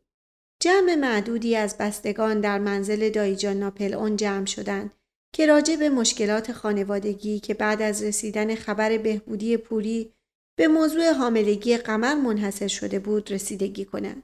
جمع 0.62 0.96
معدودی 0.96 1.56
از 1.56 1.76
بستگان 1.80 2.42
در 2.42 2.60
منزل 2.60 3.10
دایجان 3.10 3.58
ناپل 3.58 3.94
اون 3.94 4.16
جمع 4.16 4.46
شدند 4.46 4.94
که 5.36 5.46
راجع 5.46 5.76
به 5.76 5.90
مشکلات 5.90 6.52
خانوادگی 6.52 7.40
که 7.40 7.54
بعد 7.54 7.82
از 7.82 8.04
رسیدن 8.04 8.56
خبر 8.56 8.98
بهبودی 8.98 9.58
پوری 9.58 10.14
به 10.58 10.68
موضوع 10.68 11.12
حاملگی 11.12 11.78
قمر 11.78 12.14
منحصر 12.16 12.68
شده 12.68 13.00
بود 13.00 13.32
رسیدگی 13.32 13.86
کنند. 13.86 14.24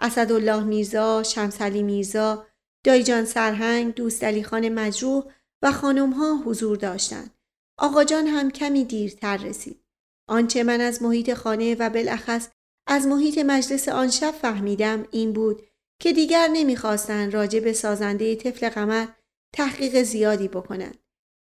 اسدالله 0.00 0.64
میرزا، 0.64 1.22
شمسلی 1.22 1.82
میرزا، 1.82 2.46
دایجان 2.84 3.24
سرهنگ، 3.24 3.94
دوست 3.94 4.24
علی 4.24 4.42
خان 4.42 4.68
مجروح 4.68 5.24
و 5.62 5.72
خانم 5.72 6.10
ها 6.10 6.42
حضور 6.46 6.76
داشتند. 6.76 7.30
آقا 7.78 8.04
جان 8.04 8.26
هم 8.26 8.50
کمی 8.50 8.84
دیرتر 8.84 9.36
رسید. 9.36 9.85
آنچه 10.28 10.62
من 10.62 10.80
از 10.80 11.02
محیط 11.02 11.34
خانه 11.34 11.74
و 11.74 11.90
بالاخص 11.90 12.48
از 12.86 13.06
محیط 13.06 13.38
مجلس 13.38 13.88
آن 13.88 14.10
شب 14.10 14.30
فهمیدم 14.30 15.06
این 15.10 15.32
بود 15.32 15.62
که 16.00 16.12
دیگر 16.12 16.48
نمی‌خواستند 16.52 17.34
راجع 17.34 17.60
به 17.60 17.72
سازنده 17.72 18.36
طفل 18.36 18.68
قمر 18.68 19.06
تحقیق 19.54 20.02
زیادی 20.02 20.48
بکنند. 20.48 20.98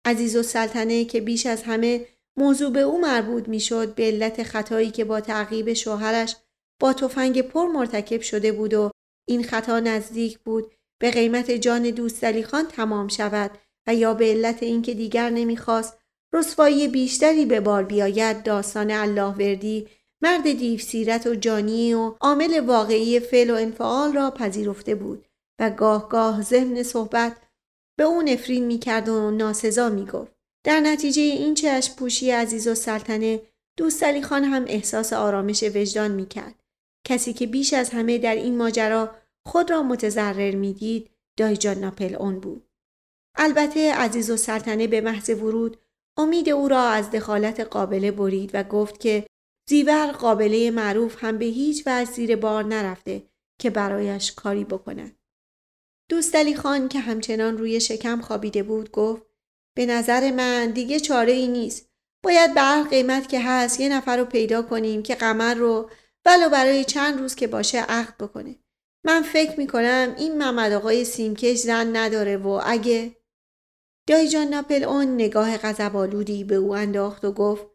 عزیز 0.05 0.35
و 0.35 0.43
سلطنه 0.43 1.05
که 1.05 1.21
بیش 1.21 1.45
از 1.45 1.63
همه 1.63 2.07
موضوع 2.37 2.71
به 2.71 2.79
او 2.79 3.01
مربوط 3.01 3.47
می‌شد 3.47 3.95
به 3.95 4.03
علت 4.03 4.43
خطایی 4.43 4.91
که 4.91 5.05
با 5.05 5.21
تعقیب 5.21 5.73
شوهرش 5.73 6.35
با 6.81 6.93
تفنگ 6.93 7.41
پر 7.41 7.65
مرتکب 7.65 8.21
شده 8.21 8.51
بود 8.51 8.73
و 8.73 8.91
این 9.27 9.43
خطا 9.43 9.79
نزدیک 9.79 10.39
بود 10.39 10.71
به 11.01 11.11
قیمت 11.11 11.51
جان 11.51 11.89
دوست 11.89 12.41
خان 12.41 12.67
تمام 12.67 13.07
شود 13.07 13.51
و 13.87 13.95
یا 13.95 14.13
به 14.13 14.25
علت 14.25 14.63
اینکه 14.63 14.93
دیگر 14.93 15.29
نمی‌خواست 15.29 16.02
رسوایی 16.33 16.87
بیشتری 16.87 17.45
به 17.45 17.59
بار 17.59 17.83
بیاید 17.83 18.43
داستان 18.43 18.91
الله 18.91 19.31
وردی 19.33 19.87
مرد 20.21 20.51
دیو 20.51 20.79
سیرت 20.79 21.27
و 21.27 21.35
جانی 21.35 21.93
و 21.93 22.15
عامل 22.21 22.59
واقعی 22.59 23.19
فعل 23.19 23.49
و 23.49 23.55
انفعال 23.55 24.13
را 24.13 24.31
پذیرفته 24.31 24.95
بود 24.95 25.25
و 25.59 25.69
گاه 25.69 26.09
گاه 26.09 26.41
ذهن 26.41 26.83
صحبت 26.83 27.37
به 27.97 28.03
او 28.03 28.21
نفرین 28.21 28.65
می‌کرد 28.65 29.09
و 29.09 29.31
ناسزا 29.31 29.89
می‌گفت. 29.89 30.33
در 30.65 30.79
نتیجه 30.79 31.21
این 31.21 31.53
چشم 31.53 31.95
پوشی 31.95 32.31
عزیز 32.31 32.67
و 32.67 32.75
سلطنه 32.75 33.41
دوست 33.77 34.03
علی 34.03 34.21
خان 34.21 34.43
هم 34.43 34.65
احساس 34.67 35.13
آرامش 35.13 35.63
وجدان 35.63 36.11
می‌کرد. 36.11 36.63
کسی 37.07 37.33
که 37.33 37.47
بیش 37.47 37.73
از 37.73 37.89
همه 37.89 38.17
در 38.17 38.35
این 38.35 38.57
ماجرا 38.57 39.15
خود 39.45 39.71
را 39.71 39.83
متضرر 39.83 40.55
می‌دید 40.55 41.09
دایجان 41.37 41.77
ناپل 41.77 42.15
اون 42.15 42.39
بود. 42.39 42.69
البته 43.35 43.93
عزیز 43.93 44.29
و 44.29 44.37
سلطنه 44.37 44.87
به 44.87 45.01
محض 45.01 45.29
ورود 45.29 45.77
امید 46.17 46.49
او 46.49 46.67
را 46.67 46.81
از 46.81 47.11
دخالت 47.11 47.59
قابله 47.59 48.11
برید 48.11 48.51
و 48.53 48.63
گفت 48.63 48.99
که 48.99 49.25
زیور 49.69 50.11
قابله 50.11 50.71
معروف 50.71 51.23
هم 51.23 51.37
به 51.37 51.45
هیچ 51.45 51.83
وجه 51.87 52.11
زیر 52.11 52.35
بار 52.35 52.63
نرفته 52.63 53.23
که 53.59 53.69
برایش 53.69 54.31
کاری 54.31 54.63
بکند. 54.63 55.15
دوستالی 56.09 56.55
خان 56.55 56.89
که 56.89 56.99
همچنان 56.99 57.57
روی 57.57 57.79
شکم 57.79 58.21
خوابیده 58.21 58.63
بود 58.63 58.91
گفت 58.91 59.23
به 59.75 59.85
نظر 59.85 60.31
من 60.31 60.71
دیگه 60.71 60.99
چاره 60.99 61.31
ای 61.31 61.47
نیست. 61.47 61.89
باید 62.23 62.53
به 62.53 62.61
هر 62.61 62.83
قیمت 62.83 63.29
که 63.29 63.39
هست 63.41 63.79
یه 63.79 63.89
نفر 63.89 64.17
رو 64.17 64.25
پیدا 64.25 64.61
کنیم 64.61 65.03
که 65.03 65.15
قمر 65.15 65.53
رو 65.53 65.89
ولو 66.25 66.49
برای 66.49 66.85
چند 66.85 67.19
روز 67.19 67.35
که 67.35 67.47
باشه 67.47 67.79
عقد 67.79 68.17
بکنه. 68.17 68.55
من 69.05 69.21
فکر 69.21 69.59
می‌کنم 69.59 70.15
این 70.17 70.37
محمد 70.37 70.71
آقای 70.71 71.05
سیمکش 71.05 71.57
زن 71.57 71.95
نداره 71.95 72.37
و 72.37 72.61
اگه 72.65 73.15
دایی 74.07 74.29
جان 74.29 74.47
ناپل 74.47 74.83
اون 74.83 75.15
نگاه 75.15 75.57
غضبآلودی 75.57 76.43
به 76.43 76.55
او 76.55 76.75
انداخت 76.75 77.25
و 77.25 77.31
گفت 77.31 77.67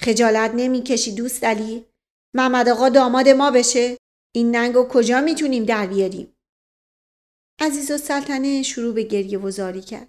خجالت 0.00 0.50
نمی‌کشی 0.54 1.14
دوست 1.14 1.44
علی. 1.44 1.86
محمد 2.34 2.68
آقا 2.68 2.88
داماد 2.88 3.28
ما 3.28 3.50
بشه. 3.50 3.96
این 4.34 4.56
ننگ 4.56 4.76
و 4.76 4.88
کجا 4.88 5.20
می‌تونیم 5.20 5.64
در 5.64 5.86
بیاریم؟ 5.86 6.36
عزیز 7.60 7.90
و 7.90 7.98
سلطنه 7.98 8.62
شروع 8.62 8.94
به 8.94 9.02
گریه 9.02 9.38
و 9.38 9.50
زاری 9.50 9.80
کرد. 9.80 10.08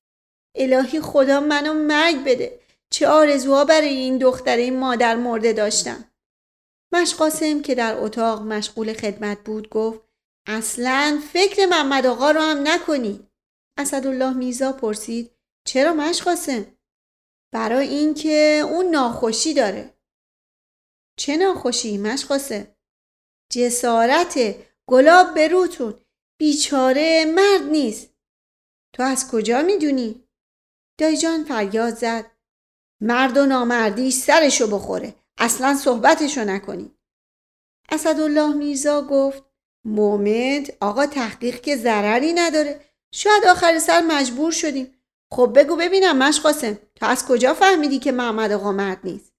الهی 0.55 1.01
خدا 1.01 1.39
منو 1.39 1.73
مرگ 1.73 2.23
بده. 2.25 2.59
چه 2.91 3.07
آرزوها 3.07 3.65
برای 3.65 3.97
این 3.97 4.17
دختره 4.17 4.71
مادر 4.71 5.15
مرده 5.15 5.53
داشتم. 5.53 6.11
مشقاسم 6.93 7.61
که 7.61 7.75
در 7.75 7.97
اتاق 7.97 8.41
مشغول 8.41 8.93
خدمت 8.93 9.43
بود 9.43 9.69
گفت 9.69 10.01
اصلا 10.47 11.21
فکر 11.33 11.65
محمد 11.65 12.05
آقا 12.05 12.31
رو 12.31 12.41
هم 12.41 12.67
نکنی. 12.67 13.27
اسدالله 13.77 14.33
میزا 14.33 14.71
پرسید 14.71 15.31
چرا 15.69 15.93
مشقاسم 15.93 16.65
برای 17.53 17.88
اینکه 17.88 18.61
اون 18.69 18.85
ناخوشی 18.85 19.53
داره. 19.53 19.93
چه 21.17 21.38
ناخوشی 21.38 21.97
مشقاسم 21.97 22.67
جسارت 23.51 24.55
گلاب 24.88 25.33
به 25.33 25.47
روتون. 25.47 26.01
بیچاره 26.39 27.25
مرد 27.25 27.69
نیست. 27.71 28.09
تو 28.93 29.03
از 29.03 29.31
کجا 29.31 29.61
می‌دونی؟ 29.61 30.23
دایجان 30.97 31.43
فریاد 31.43 31.95
زد. 31.95 32.31
مرد 33.01 33.38
و 33.38 33.45
نامردیش 33.45 34.13
سرشو 34.13 34.67
بخوره. 34.67 35.15
اصلا 35.38 35.75
صحبتشو 35.75 36.43
نکنی. 36.43 36.91
اسدالله 37.91 38.53
میرزا 38.53 39.01
گفت 39.01 39.43
مومد 39.85 40.77
آقا 40.81 41.05
تحقیق 41.05 41.61
که 41.61 41.77
ضرری 41.77 42.33
نداره. 42.33 42.85
شاید 43.13 43.45
آخر 43.45 43.79
سر 43.79 44.01
مجبور 44.01 44.51
شدیم. 44.51 44.98
خب 45.33 45.51
بگو 45.55 45.75
ببینم 45.75 46.17
مشقاسم 46.17 46.79
تو 46.95 47.05
از 47.05 47.25
کجا 47.25 47.53
فهمیدی 47.53 48.00
که 48.00 48.12
محمد 48.12 48.51
آقا 48.51 48.71
مرد 48.71 49.00
نیست؟ 49.03 49.33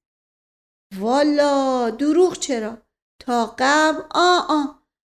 والا 0.99 1.91
دروغ 1.91 2.39
چرا؟ 2.39 2.79
تا 3.21 3.55
قبل 3.59 4.03
آ 4.11 4.39
آ. 4.49 4.65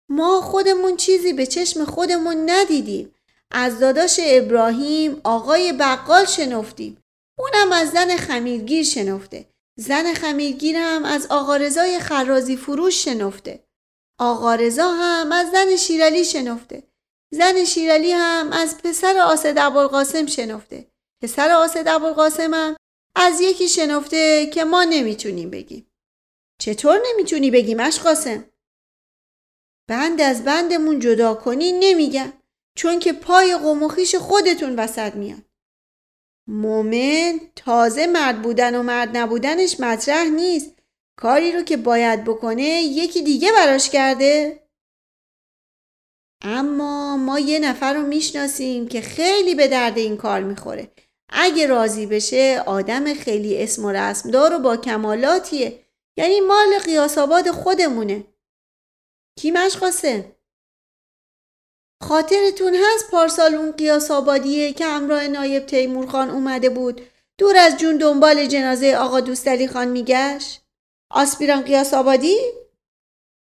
ما 0.10 0.42
خودمون 0.42 0.96
چیزی 0.98 1.34
به 1.34 1.46
چشم 1.46 1.86
خودمون 1.86 2.50
ندیدیم. 2.50 3.16
از 3.52 3.80
داداش 3.80 4.20
ابراهیم 4.24 5.22
آقای 5.24 5.74
بقال 5.74 6.26
شنفتیم. 6.26 7.04
اونم 7.38 7.72
از 7.72 7.92
زن 7.92 8.18
خمیرگیر 8.18 8.84
شنفته. 8.84 9.46
زن 9.80 10.14
خمیرگیر 10.14 10.76
هم 10.76 11.06
از 11.06 11.28
آقا 11.30 11.56
رضای 11.56 12.00
خرازی 12.00 12.58
فروش 12.58 13.06
شنفته. 13.06 13.64
آقا 14.20 14.56
رضا 14.56 14.92
هم 14.92 15.32
از 15.32 15.52
زن 15.52 15.76
شیرالی 15.76 16.26
شنفته. 16.26 16.84
زن 17.32 17.66
شیرالی 17.66 18.12
هم 18.12 18.52
از 18.52 18.78
پسر 18.78 19.18
آسد 19.18 19.58
ابوالقاسم 19.58 20.26
شنفته. 20.26 20.88
پسر 21.22 21.52
آسد 21.52 21.88
ابوالقاسم 21.88 22.54
هم 22.54 22.76
از 23.16 23.42
یکی 23.42 23.68
شنفته 23.68 24.46
که 24.46 24.64
ما 24.64 24.84
نمی‌تونیم 24.84 25.50
بگیم. 25.50 25.92
چطور 26.60 27.02
نمی‌تونی 27.10 27.52
بگیم 27.52 27.90
قاسم؟ 27.90 28.46
بند 29.88 30.22
از 30.22 30.44
بندمون 30.44 31.00
جدا 31.00 31.34
کنی 31.34 31.72
نمیگم 31.72 32.34
چون 32.76 33.00
که 33.00 33.14
پای 33.14 33.58
قموخیش 33.58 34.16
خودتون 34.16 34.80
وسط 34.80 35.16
میاد. 35.16 35.42
مومن 36.48 37.40
تازه 37.56 38.08
مرد 38.08 38.42
بودن 38.42 38.76
و 38.76 38.84
مرد 38.84 39.18
نبودنش 39.18 39.80
مطرح 39.80 40.24
نیست. 40.24 40.72
کاری 41.18 41.52
رو 41.52 41.62
که 41.62 41.78
باید 41.78 42.24
بکنه 42.24 42.64
یکی 42.64 43.22
دیگه 43.22 43.52
براش 43.52 43.90
کرده. 43.90 44.65
اما 46.46 47.18
ما 47.18 47.40
یه 47.40 47.60
نفر 47.60 47.94
رو 47.94 48.02
می‌شناسیم 48.02 48.88
که 48.88 49.02
خیلی 49.02 49.56
به 49.56 49.68
درد 49.68 49.98
این 49.98 50.18
کار 50.18 50.42
می‌خوره 50.42 50.92
اگه 51.30 51.68
راضی 51.68 52.06
بشه 52.06 52.64
آدم 52.66 53.14
خیلی 53.14 53.64
اسم 53.64 53.86
و 53.86 53.92
رسمدار 53.92 54.54
و 54.54 54.60
با 54.60 54.78
کمالاتیه 54.78 55.80
یعنی 56.18 56.40
مال 56.40 56.80
قیاساباد 56.86 57.52
خودمونه 57.52 58.24
کی 59.40 59.52
مشقاسه؟ 59.52 60.36
خاطرتون 62.04 62.76
هست 62.76 63.12
پارسال 63.12 63.56
اون 63.56 63.72
قیاس 63.72 64.12
آبادیه 64.12 64.74
که 64.74 64.86
همراه 64.86 65.28
نایب 65.28 65.66
تیمور 65.66 66.08
خان 66.08 66.30
اومده 66.30 66.70
بود 66.70 67.02
دور 67.38 67.58
از 67.58 67.78
جون 67.78 67.98
دنبال 67.98 68.46
جنازه 68.46 68.96
آقا 68.96 69.20
دوستالی 69.20 69.68
خان 69.68 69.88
میگشت؟ 69.88 70.62
آسپیران 71.12 71.62
قیاس 71.62 71.94
آبادی؟ 71.94 72.38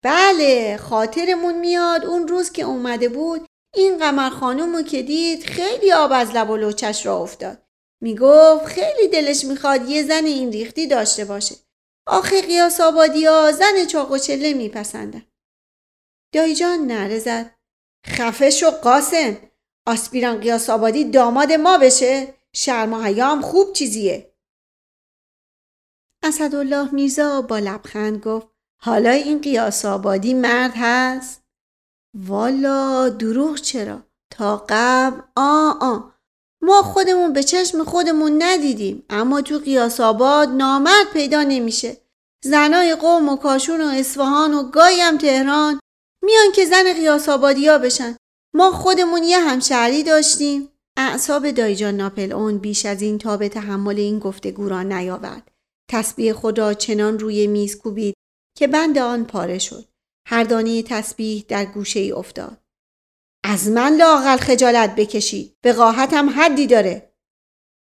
بله 0.06 0.78
خاطرمون 0.78 1.60
میاد 1.60 2.06
اون 2.06 2.28
روز 2.28 2.52
که 2.52 2.64
اومده 2.64 3.10
بود 3.10 3.46
این 3.76 3.98
قمر 3.98 4.30
خانومو 4.30 4.82
که 4.82 5.02
دید 5.02 5.44
خیلی 5.44 5.92
آب 5.92 6.12
از 6.14 6.32
لب 6.32 6.50
و 6.50 6.58
لوچش 6.58 7.06
را 7.06 7.18
افتاد. 7.18 7.62
می‌گفت 8.02 8.66
خیلی 8.66 9.08
دلش 9.08 9.46
می‌خواد 9.46 9.90
یه 9.90 10.04
زن 10.04 10.26
این 10.26 10.52
ریختی 10.52 10.88
داشته 10.88 11.26
باشه. 11.26 11.56
آخه 12.08 12.42
قیاس 12.42 12.82
آبادی 12.82 13.26
ها 13.26 13.52
زن 13.52 13.86
چاق 13.86 14.12
و 14.12 14.18
چله 14.18 14.54
میپسندن. 14.54 15.26
دایی 16.34 16.56
جان 16.56 16.80
نره 16.80 17.20
زد. 17.20 17.56
خفه 18.08 18.50
شو 18.50 18.70
قاسم. 18.70 19.38
آسپیران 19.88 20.40
قیاس 20.40 20.70
آبادی 20.70 21.04
داماد 21.04 21.52
ما 21.52 21.78
بشه. 21.78 22.34
شرم 22.54 22.94
و 22.94 23.02
حیام 23.04 23.42
خوب 23.42 23.74
چیزیه. 23.74 24.34
اسدالله 26.24 26.94
میزا 26.94 27.42
با 27.42 27.60
لبخند 27.60 28.22
گفت 28.22 28.55
حالا 28.86 29.10
این 29.10 29.42
قیاس 29.42 29.86
آبادی 29.86 30.34
مرد 30.34 30.72
هست؟ 30.76 31.42
والا 32.18 33.10
دروغ 33.10 33.56
چرا؟ 33.56 34.04
تا 34.32 34.66
قبل 34.70 35.22
آ 35.36 35.72
آ. 35.82 36.00
ما 36.62 36.82
خودمون 36.82 37.34
به 37.34 37.44
چشم 37.44 37.84
خودمون 37.84 38.44
ندیدیم 38.44 39.06
اما 39.10 39.42
تو 39.42 39.58
قیاس 39.58 40.00
آباد 40.00 40.50
نامرد 40.50 41.10
پیدا 41.14 41.44
نمیشه. 41.44 41.98
زنای 42.44 42.96
قوم 42.96 43.30
و 43.30 43.36
کاشون 43.36 43.82
و 43.82 43.88
اصفهان 43.88 44.54
و 44.54 44.64
گاهی 44.64 45.02
هم 45.02 45.18
تهران 45.18 45.80
میان 46.24 46.52
که 46.56 46.66
زن 46.66 46.94
قیاس 46.94 47.30
آبادی 47.30 47.68
ها 47.68 47.78
بشن. 47.78 48.16
ما 48.56 48.72
خودمون 48.72 49.24
یه 49.24 49.40
همشهری 49.40 50.04
داشتیم. 50.04 50.70
اعصاب 50.98 51.52
دایجان 51.52 51.96
ناپل 51.96 52.32
اون 52.32 52.58
بیش 52.58 52.86
از 52.86 53.02
این 53.02 53.18
تا 53.18 53.38
به 53.38 53.50
تحمل 53.50 54.00
این 54.00 54.20
گفتگو 54.20 54.70
را 54.70 54.84
نیاورد. 54.84 55.52
تسبیح 55.92 56.34
خود 56.34 56.60
را 56.60 56.74
چنان 56.74 57.20
روی 57.20 57.48
میز 57.48 57.78
کوبید 57.78 58.16
که 58.58 58.68
بند 58.68 58.98
آن 58.98 59.26
پاره 59.26 59.60
شد. 59.60 59.86
هر 60.28 60.44
دانه 60.44 60.84
تسبیح 60.84 61.46
در 61.48 61.66
گوشه 61.66 62.00
ای 62.00 62.12
افتاد. 62.12 62.58
از 63.44 63.68
من 63.68 63.96
لاقل 63.96 64.38
خجالت 64.38 64.96
بکشید. 64.96 65.58
وقاحتم 65.64 66.30
حدی 66.30 66.68
داره. 66.68 67.14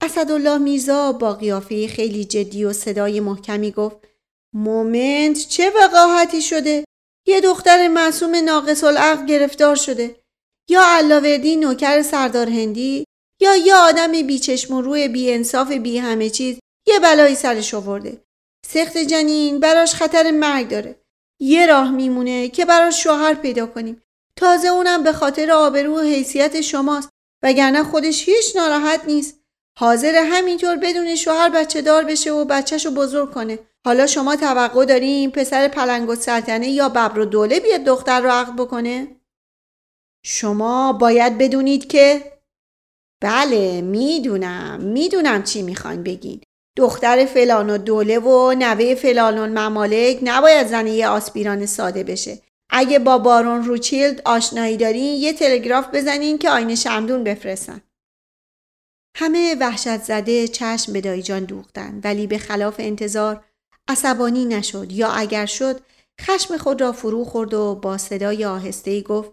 اسدالله 0.03 0.59
میرزا 0.59 1.13
با 1.13 1.33
قیافه 1.33 1.89
خیلی 1.89 2.25
جدی 2.25 2.65
و 2.65 2.73
صدای 2.73 3.21
محکمی 3.21 3.71
گفت 3.71 3.97
مومنت 4.55 5.37
چه 5.49 5.71
وقاحتی 5.71 6.43
شده؟ 6.43 6.85
یه 7.27 7.41
دختر 7.41 7.89
معصوم 7.89 8.37
ناقص 8.37 8.85
العقل 8.85 9.27
گرفتار 9.27 9.77
شده. 9.77 10.23
یا 10.71 10.83
علاوردی 10.85 11.57
نوکر 11.57 12.03
سردار 12.03 12.49
هندی 12.49 13.05
یا 13.41 13.57
یه 13.57 13.75
آدم 13.75 14.13
بیچشم 14.13 14.75
و 14.75 14.83
روی 14.83 15.09
بی 15.09 15.33
انصاف 15.33 15.73
بی 15.73 15.99
همه 15.99 16.31
چیز 16.31 16.59
یه 16.89 16.99
بلایی 16.99 17.35
سرش 17.35 17.75
آورده. 17.75 18.25
سخت 18.67 18.99
جنین 18.99 19.61
براش 19.61 19.95
خطر 19.95 20.31
مرگ 20.31 20.69
داره. 20.69 21.03
یه 21.41 21.67
راه 21.67 21.91
میمونه 21.91 22.49
که 22.49 22.65
براش 22.65 23.03
شوهر 23.03 23.35
پیدا 23.35 23.67
کنیم. 23.67 24.03
تازه 24.37 24.69
اونم 24.69 25.03
به 25.03 25.13
خاطر 25.13 25.51
آبرو 25.51 25.97
و 25.97 26.01
حیثیت 26.01 26.61
شماست. 26.61 27.09
وگرنه 27.43 27.83
خودش 27.83 28.29
هیچ 28.29 28.57
ناراحت 28.57 29.05
نیست. 29.07 29.41
حاضر 29.79 30.15
همینطور 30.33 30.77
بدون 30.77 31.17
شوهر 31.17 31.49
بچه 31.49 31.83
دار 31.83 32.05
بشه 32.05 32.33
و 32.33 32.45
بچهش 32.45 32.87
رو 32.87 32.93
بزرگ 32.93 33.31
کنه. 33.31 33.59
حالا 33.85 34.07
شما 34.07 34.37
توقع 34.37 34.85
داریم 34.85 35.31
پسر 35.31 35.69
پلنگ 35.69 36.09
و 36.09 36.15
سلطنه 36.15 36.69
یا 36.69 36.89
ببر 36.89 37.19
و 37.19 37.25
دوله 37.25 37.61
بیاد 37.61 37.85
دختر 37.85 38.21
رو 38.21 38.31
عقد 38.31 38.57
بکنه؟ 38.57 39.17
شما 40.25 40.93
باید 40.93 41.39
بدونید 41.39 41.89
که 41.89 42.33
بله 43.23 43.81
می‌دونم 43.81 44.81
می‌دونم 44.81 45.43
چی 45.43 45.63
می‌خواین 45.63 46.03
بگین. 46.03 46.41
دختر 46.77 47.25
فلان 47.25 47.71
و 47.71 47.79
دوله 47.79 48.19
و 48.19 48.55
نوه 48.59 48.95
فلان 48.95 49.39
و 49.39 49.47
ممالک 49.47 50.19
نباید 50.23 50.67
زنه 50.67 50.91
یه 50.91 51.09
آسپیران 51.09 51.67
ساده 51.67 52.05
بشه. 52.05 52.39
اگه 52.71 52.99
با 52.99 53.19
بارون 53.19 53.65
روچیلد 53.65 54.23
آشنایی 54.25 54.77
دارین 54.77 55.17
یه 55.21 55.33
تلگراف 55.33 55.89
بزنین 55.93 56.39
که 56.39 56.51
آینه 56.51 56.75
شمدون 56.75 57.25
بفرستن. 57.25 57.83
همه 59.17 59.57
وحشت 59.61 60.03
زده 60.03 60.49
چشم 60.49 60.93
به 60.93 61.01
دایجان 61.01 61.45
دوختن 61.45 62.01
ولی 62.05 62.27
به 62.27 62.39
خلاف 62.39 62.75
انتظار 62.79 63.45
عصبانی 63.89 64.45
نشد 64.45 64.93
یا 64.93 65.09
اگر 65.09 65.47
شد 65.47 65.81
خشم 66.21 66.57
خود 66.57 66.81
را 66.81 66.93
فرو 66.93 67.25
خورد 67.25 67.55
و 67.55 67.75
با 67.75 67.99
صدای 67.99 68.45
آهسته 68.45 69.01
گفت 69.01 69.33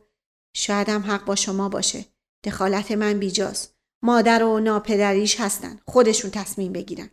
شاید 0.56 0.90
هم 0.90 1.02
حق 1.02 1.26
با 1.26 1.36
شما 1.36 1.70
باشه. 1.70 2.06
دخالت 2.44 2.92
من 2.92 3.20
بیجاست. 3.20 3.76
مادر 4.04 4.44
و 4.44 4.60
ناپدریش 4.60 5.42
هستن. 5.42 5.80
خودشون 5.88 6.32
تصمیم 6.32 6.74
بگیرن. 6.74 7.10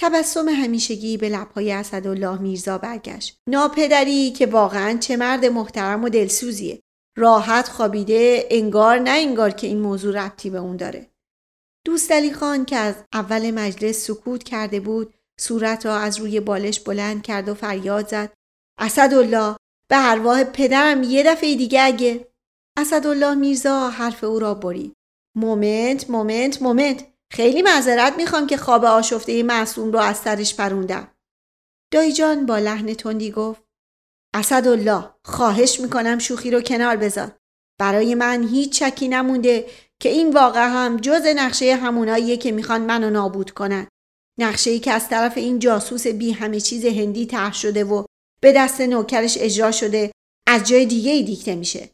تبسم 0.00 0.48
همیشگی 0.48 1.16
به 1.16 1.28
لبهای 1.28 1.72
اسدالله 1.72 2.40
میرزا 2.40 2.78
برگشت. 2.78 3.38
ناپدری 3.48 4.30
که 4.30 4.46
واقعا 4.46 4.98
چه 4.98 5.16
مرد 5.16 5.44
محترم 5.44 6.04
و 6.04 6.08
دلسوزیه. 6.08 6.80
راحت 7.16 7.68
خوابیده 7.68 8.46
انگار 8.50 8.98
نه 8.98 9.10
انگار 9.10 9.50
که 9.50 9.66
این 9.66 9.80
موضوع 9.80 10.14
ربطی 10.14 10.50
به 10.50 10.58
اون 10.58 10.76
داره. 10.76 11.10
دوستعلی 11.84 12.32
خان 12.32 12.64
که 12.64 12.76
از 12.76 12.94
اول 13.12 13.50
مجلس 13.50 14.06
سکوت 14.06 14.42
کرده 14.42 14.80
بود 14.80 15.14
صورت 15.40 15.86
را 15.86 15.96
از 15.96 16.20
روی 16.20 16.40
بالش 16.40 16.80
بلند 16.80 17.22
کرد 17.22 17.48
و 17.48 17.54
فریاد 17.54 18.08
زد. 18.08 18.32
اسدالله 18.78 19.56
به 19.88 20.10
ارواح 20.10 20.44
پدرم 20.44 21.02
یه 21.02 21.22
دفعه 21.22 21.54
دیگه 21.54 21.82
اگه. 21.82 22.28
اسدالله 22.76 23.34
میرزا 23.34 23.90
حرف 23.90 24.24
او 24.24 24.38
را 24.38 24.54
برید. 24.54 24.92
moment 25.36 26.10
moment 26.10 26.62
moment. 26.62 27.13
خیلی 27.34 27.62
معذرت 27.62 28.16
می‌خوام 28.16 28.46
که 28.46 28.56
خواب 28.56 28.84
آشفته 28.84 29.42
معصوم 29.42 29.92
رو 29.92 29.98
از 29.98 30.16
سرش 30.16 30.54
پروندم. 30.54 31.14
دایی 31.92 32.12
جان 32.12 32.46
با 32.46 32.58
لحن 32.58 32.94
تندی 32.94 33.30
گفت 33.30 33.62
اسدالله 34.34 35.10
خواهش 35.24 35.80
می‌کنم 35.80 36.18
شوخی 36.18 36.50
رو 36.50 36.60
کنار 36.60 36.96
بذار. 36.96 37.32
برای 37.80 38.14
من 38.14 38.48
هیچ 38.48 38.78
چکی 38.78 39.08
نمونده 39.08 39.66
که 40.02 40.08
این 40.08 40.32
واقع 40.32 40.68
هم 40.68 40.96
جز 40.96 41.22
نقشه 41.36 41.74
هموناییه 41.74 42.36
که 42.36 42.52
می‌خوان 42.52 42.80
منو 42.80 43.10
نابود 43.10 43.50
کنن. 43.50 43.86
نقشه 44.38 44.70
ای 44.70 44.78
که 44.78 44.92
از 44.92 45.08
طرف 45.08 45.36
این 45.36 45.58
جاسوس 45.58 46.06
بی 46.06 46.32
همه 46.32 46.60
چیز 46.60 46.84
هندی 46.84 47.26
طرح 47.26 47.54
شده 47.54 47.84
و 47.84 48.04
به 48.40 48.52
دست 48.52 48.80
نوکرش 48.80 49.38
اجرا 49.40 49.72
شده 49.72 50.12
از 50.48 50.68
جای 50.68 50.86
دیگه 50.86 51.12
ای 51.12 51.22
دیکته 51.22 51.54
میشه. 51.54 51.90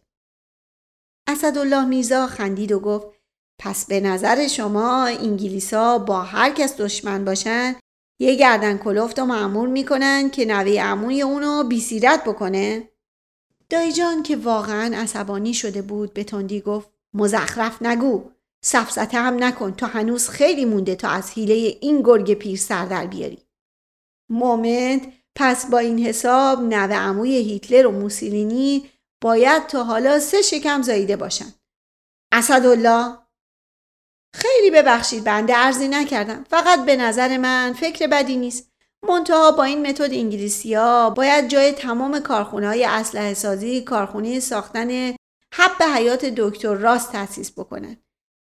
اسدالله 1.28 1.84
میزا 1.84 2.26
خندید 2.26 2.72
و 2.72 2.80
گفت 2.80 3.19
پس 3.62 3.86
به 3.86 4.00
نظر 4.00 4.46
شما 4.46 5.04
انگلیسا 5.04 5.98
با 5.98 6.22
هر 6.22 6.50
کس 6.50 6.76
دشمن 6.76 7.24
باشن 7.24 7.76
یه 8.20 8.34
گردن 8.34 8.78
کلفت 8.78 9.18
و 9.18 9.24
معمول 9.24 9.70
می‌کنن 9.70 10.30
که 10.30 10.44
نوی 10.44 10.78
عموی 10.78 11.22
اونو 11.22 11.64
بیسیرت 11.64 12.24
بکنه؟ 12.24 12.88
دایی 13.70 13.92
جان 13.92 14.22
که 14.22 14.36
واقعا 14.36 14.96
عصبانی 14.96 15.54
شده 15.54 15.82
بود 15.82 16.14
به 16.14 16.24
تندی 16.24 16.60
گفت 16.60 16.90
مزخرف 17.14 17.82
نگو 17.82 18.30
سفسته 18.64 19.18
هم 19.18 19.44
نکن 19.44 19.72
تو 19.72 19.86
هنوز 19.86 20.28
خیلی 20.28 20.64
مونده 20.64 20.94
تا 20.94 21.08
از 21.08 21.30
حیله 21.30 21.54
این 21.80 22.02
گرگ 22.02 22.34
پیر 22.34 22.58
سر 22.58 22.86
در 22.86 23.06
بیاری 23.06 23.38
مومنت 24.30 25.02
پس 25.34 25.70
با 25.70 25.78
این 25.78 25.98
حساب 25.98 26.60
نوه 26.62 26.94
عموی 26.94 27.36
هیتلر 27.36 27.86
و 27.86 27.90
موسولینی 27.90 28.90
باید 29.20 29.66
تا 29.66 29.84
حالا 29.84 30.20
سه 30.20 30.42
شکم 30.42 30.82
زاییده 30.82 31.16
باشن 31.16 31.54
اسدالله 32.32 33.18
خیلی 34.34 34.70
ببخشید 34.70 35.24
بنده 35.24 35.56
ارزی 35.56 35.88
نکردم. 35.88 36.44
فقط 36.50 36.84
به 36.84 36.96
نظر 36.96 37.36
من 37.36 37.72
فکر 37.72 38.06
بدی 38.06 38.36
نیست. 38.36 38.70
منتها 39.08 39.52
با 39.52 39.64
این 39.64 39.86
متد 39.86 40.12
انگلیسی 40.12 40.74
ها 40.74 41.10
باید 41.10 41.48
جای 41.48 41.72
تمام 41.72 42.20
کارخونه 42.20 42.66
های 42.66 42.84
اسلحه 42.84 43.34
سازی 43.34 43.80
کارخونه 43.80 44.40
ساختن 44.40 45.10
حب 45.54 45.82
حیات 45.96 46.24
دکتر 46.24 46.74
راست 46.74 47.12
تأسیس 47.12 47.52
بکنن. 47.52 47.96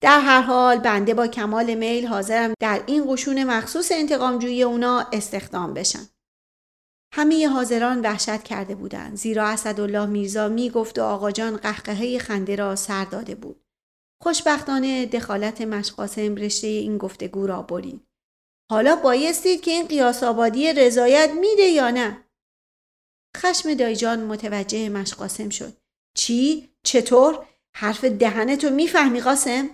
در 0.01 0.19
هر 0.19 0.41
حال 0.41 0.77
بنده 0.77 1.13
با 1.13 1.27
کمال 1.27 1.73
میل 1.73 2.07
حاضرم 2.07 2.53
در 2.59 2.83
این 2.85 3.13
قشون 3.13 3.43
مخصوص 3.43 3.91
انتقامجویی 3.91 4.63
اونا 4.63 5.07
استخدام 5.13 5.73
بشن 5.73 6.09
همه 7.13 7.47
حاضران 7.47 8.01
وحشت 8.01 8.43
کرده 8.43 8.75
بودند 8.75 9.15
زیرا 9.15 9.47
اسدالله 9.47 10.05
میرزا 10.05 10.47
می‌گفت 10.47 10.99
و 10.99 11.03
آقا 11.03 11.31
جان 11.31 11.57
قهقهه 11.57 12.17
خنده 12.17 12.55
را 12.55 12.75
سر 12.75 13.05
داده 13.05 13.35
بود. 13.35 13.65
خوشبختانه 14.23 15.05
دخالت 15.05 15.61
مشقاسم 15.61 16.35
رشته 16.35 16.67
این 16.67 16.97
گفتگو 16.97 17.47
را 17.47 17.61
برید. 17.61 18.05
حالا 18.71 18.95
بایستید 18.95 19.61
که 19.61 19.71
این 19.71 19.87
قیاس 19.87 20.23
آبادی 20.23 20.73
رضایت 20.73 21.31
میده 21.31 21.63
یا 21.63 21.89
نه؟ 21.89 22.25
خشم 23.37 23.73
دایجان 23.73 24.23
متوجه 24.23 24.89
مشقاسم 24.89 25.49
شد. 25.49 25.77
چی؟ 26.17 26.69
چطور؟ 26.83 27.45
حرف 27.75 28.05
دهنتو 28.05 28.69
می‌فهمی 28.69 29.21
قاسم؟ 29.21 29.69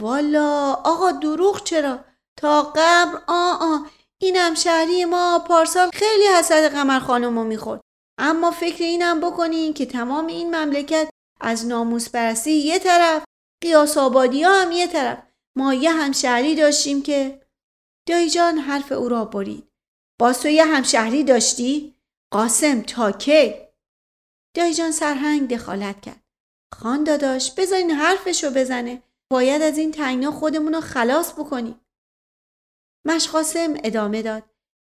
والا 0.00 0.72
آقا 0.84 1.10
دروغ 1.10 1.64
چرا؟ 1.64 2.04
تا 2.38 2.62
قبر 2.62 3.22
آ 3.28 3.52
آ 3.60 3.78
اینم 4.20 4.54
شهری 4.54 5.04
ما 5.04 5.44
پارسال 5.48 5.90
خیلی 5.90 6.26
حسد 6.38 6.72
قمر 6.72 6.98
خانم 6.98 7.38
رو 7.38 7.44
می‌خورد. 7.44 7.80
اما 8.18 8.50
فکر 8.50 8.84
اینم 8.84 9.20
بکنین 9.20 9.74
که 9.74 9.86
تمام 9.86 10.26
این 10.26 10.54
مملکت 10.56 11.10
از 11.40 11.66
ناموس 11.66 12.10
پرستی 12.10 12.52
یه 12.52 12.78
طرف 12.78 13.24
قیاس 13.62 13.98
آبادی 13.98 14.42
هم 14.42 14.72
یه 14.72 14.86
طرف. 14.86 15.22
ما 15.56 15.74
یه 15.74 15.92
همشهری 15.92 16.54
داشتیم 16.54 17.02
که 17.02 17.46
دایی 18.08 18.30
جان 18.30 18.58
حرف 18.58 18.92
او 18.92 19.08
را 19.08 19.24
برید. 19.24 19.68
باز 20.20 20.42
تو 20.42 20.48
یه 20.48 20.64
همشهری 20.64 21.24
داشتی؟ 21.24 21.94
قاسم 22.32 22.82
تا 22.82 23.12
کی؟ 23.12 23.54
دایی 24.56 24.74
جان 24.74 24.92
سرهنگ 24.92 25.50
دخالت 25.50 26.00
کرد. 26.00 26.24
خان 26.74 27.04
داداش 27.04 27.54
بذارین 27.54 27.90
حرفشو 27.90 28.50
بزنه. 28.50 29.02
باید 29.32 29.62
از 29.62 29.78
این 29.78 29.92
تنگنا 29.92 30.30
خودمون 30.30 30.74
رو 30.74 30.80
خلاص 30.80 31.32
بکنیم. 31.32 31.80
مشقاسم 33.06 33.74
ادامه 33.84 34.22
داد. 34.22 34.42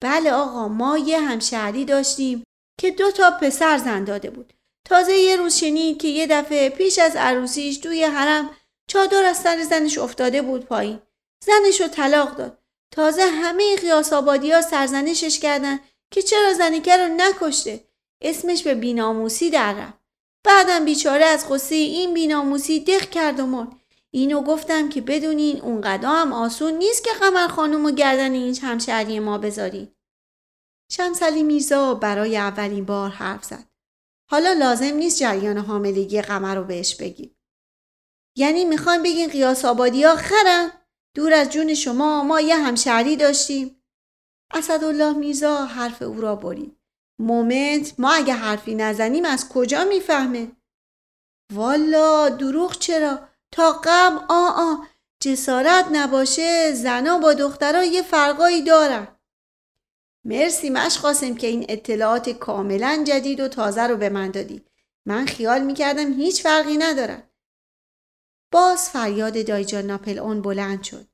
بله 0.03 0.33
آقا 0.33 0.69
ما 0.69 0.99
یه 0.99 1.21
همشهری 1.21 1.85
داشتیم 1.85 2.45
که 2.81 2.91
دو 2.91 3.11
تا 3.11 3.39
پسر 3.43 3.79
زن 3.79 4.05
داده 4.05 4.31
بود. 4.31 4.53
تازه 4.89 5.13
یه 5.13 5.37
روز 5.37 5.57
شنید 5.57 6.01
که 6.01 6.09
یه 6.09 6.27
دفعه 6.27 6.69
پیش 6.69 6.99
از 6.99 7.17
عروسیش 7.17 7.79
توی 7.79 8.05
حرم 8.05 8.51
چادر 8.87 9.25
از 9.25 9.37
سر 9.37 9.63
زنش 9.63 9.99
افتاده 9.99 10.43
بود 10.43 10.65
پایین. 10.65 10.99
زنش 11.45 11.81
رو 11.81 11.89
طلاق 11.89 12.37
داد. 12.37 12.59
تازه 12.91 13.23
همه 13.23 13.77
قیاس 13.77 14.13
آبادی 14.13 14.53
ها 14.53 14.61
سرزنشش 14.61 15.39
کردن 15.39 15.81
که 16.11 16.23
چرا 16.23 16.53
زنیکه 16.53 16.97
رو 16.97 17.15
نکشته. 17.17 17.85
اسمش 18.23 18.63
به 18.63 18.75
بیناموسی 18.75 19.51
در 19.51 19.75
رفت. 19.75 19.99
بعدم 20.45 20.85
بیچاره 20.85 21.25
از 21.25 21.49
قصه 21.49 21.75
این 21.75 22.15
بیناموسی 22.15 22.81
دق 22.81 23.11
کرد 23.11 23.41
و 23.41 23.47
مرد. 23.47 23.69
اینو 24.11 24.43
گفتم 24.43 24.89
که 24.89 25.01
بدونین 25.01 25.61
اون 25.61 25.85
هم 25.85 26.33
آسون 26.33 26.73
نیست 26.75 27.05
که 27.05 27.11
قمر 27.21 27.49
خانم 27.49 27.87
و 27.87 27.91
گردن 27.91 28.33
این 28.33 28.57
همشهری 28.57 29.21
ما 29.21 29.39
بذارین. 29.39 29.89
شمسلی 30.93 31.43
میرزا 31.43 31.95
برای 31.95 32.37
اولین 32.37 32.85
بار 32.85 33.11
حرف 33.11 33.45
زد. 33.45 33.68
حالا 34.31 34.53
لازم 34.53 34.95
نیست 34.95 35.19
جریان 35.19 35.59
حاملگی 35.59 36.23
قمر 36.23 36.55
رو 36.55 36.65
بهش 36.65 36.95
بگیم. 36.95 37.37
یعنی 38.37 38.65
می‌خوایم 38.65 39.03
بگین 39.03 39.31
قیاس 39.31 39.65
آبادی 39.65 40.05
ها 40.05 40.17
خرن؟ 40.17 40.73
دور 41.15 41.33
از 41.33 41.51
جون 41.51 41.75
شما 41.75 42.23
ما 42.23 42.41
یه 42.41 42.57
همشهری 42.57 43.17
داشتیم؟ 43.17 43.83
اسدالله 44.55 45.13
میرزا 45.13 45.65
حرف 45.65 46.03
او 46.03 46.21
را 46.21 46.37
برید. 46.37 46.79
مومنت 47.21 48.01
ما 48.01 48.13
اگه 48.13 48.35
حرفی 48.35 48.75
نزنیم 48.75 49.25
از 49.25 49.49
کجا 49.49 49.85
می‌فهمه؟ 49.85 50.53
والا 51.53 52.29
دروغ 52.29 52.79
چرا؟ 52.79 53.29
تا 53.53 53.81
قبل 53.85 54.25
آ 54.29 54.49
آ 54.49 54.75
جسارت 55.21 55.87
نباشه 55.93 56.73
زنا 56.73 57.19
با 57.19 57.35
دخترها 57.35 57.85
یه 57.85 58.03
فرقایی 58.03 58.63
دارن. 58.63 59.18
مرسی 60.29 60.71
مشقاسم 60.71 61.35
که 61.35 61.47
این 61.47 61.67
اطلاعات 61.69 62.31
کاملا 62.31 63.05
جدید 63.07 63.41
و 63.41 63.49
تازه 63.49 63.83
رو 63.83 63.97
به 63.97 64.09
من 64.09 64.31
دادی. 64.31 64.65
من 65.07 65.27
خیال 65.27 65.63
می‌کردم 65.63 66.13
هیچ 66.13 66.43
فرقی 66.43 66.77
ندارن. 66.77 67.23
باز 68.53 68.91
فریاد 68.91 69.47
دایجان 69.47 69.87
ناپل 69.87 70.19
اون 70.19 70.43
بلند 70.43 70.83
شد. 70.83 71.07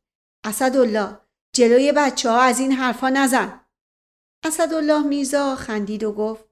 اسدالله 0.45 1.19
جلوی 1.53 1.93
بچه 1.93 2.31
ها 2.31 2.41
از 2.41 2.61
این 2.61 2.73
حرفا 2.73 3.09
نزن. 3.09 3.61
اسدالله 4.45 5.03
میزا 5.03 5.57
خندید 5.57 6.05
و 6.05 6.13
گفت 6.13 6.45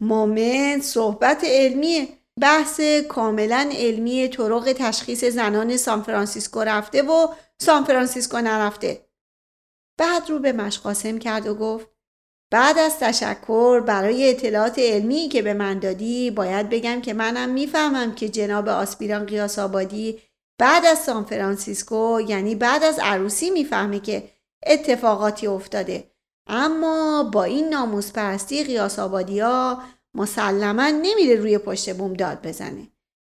مومن 0.00 0.80
صحبت 0.80 1.44
علمیه 1.44 2.08
بحث 2.40 2.80
کاملا 3.08 3.70
علمی 3.72 4.28
طرق 4.28 4.72
تشخیص 4.78 5.24
زنان 5.24 5.76
سانفرانسیسکو 5.76 6.60
رفته 6.60 7.02
و 7.02 7.34
سانفرانسیسکو 7.58 8.38
نرفته. 8.38 9.06
بعد 9.98 10.30
رو 10.30 10.38
به 10.38 10.52
مشقاسم 10.52 11.18
کرد 11.18 11.46
و 11.46 11.54
گفت 11.54 11.99
بعد 12.50 12.78
از 12.78 12.98
تشکر 12.98 13.80
برای 13.80 14.30
اطلاعات 14.30 14.78
علمی 14.78 15.28
که 15.28 15.42
به 15.42 15.54
من 15.54 15.78
دادی 15.78 16.30
باید 16.30 16.70
بگم 16.70 17.00
که 17.00 17.14
منم 17.14 17.48
می‌فهمم 17.48 18.14
که 18.14 18.28
جناب 18.28 18.68
آسپیران 18.68 19.26
قیاس 19.26 19.58
آبادی 19.58 20.22
بعد 20.58 20.86
از 20.86 20.98
سان 20.98 21.24
فرانسیسکو 21.24 22.20
یعنی 22.20 22.54
بعد 22.54 22.84
از 22.84 22.98
عروسی 22.98 23.50
می‌فهمه 23.50 24.00
که 24.00 24.30
اتفاقاتی 24.66 25.46
افتاده. 25.46 26.10
اما 26.46 27.22
با 27.32 27.44
این 27.44 27.68
ناموس 27.68 28.12
پرستی 28.12 28.64
قیاس 28.64 28.98
آبادی 28.98 29.40
ها 29.40 29.82
مسلما 30.14 30.88
نمیره 30.90 31.34
روی 31.34 31.58
پشت 31.58 31.96
بوم 31.96 32.12
داد 32.12 32.46
بزنه. 32.46 32.88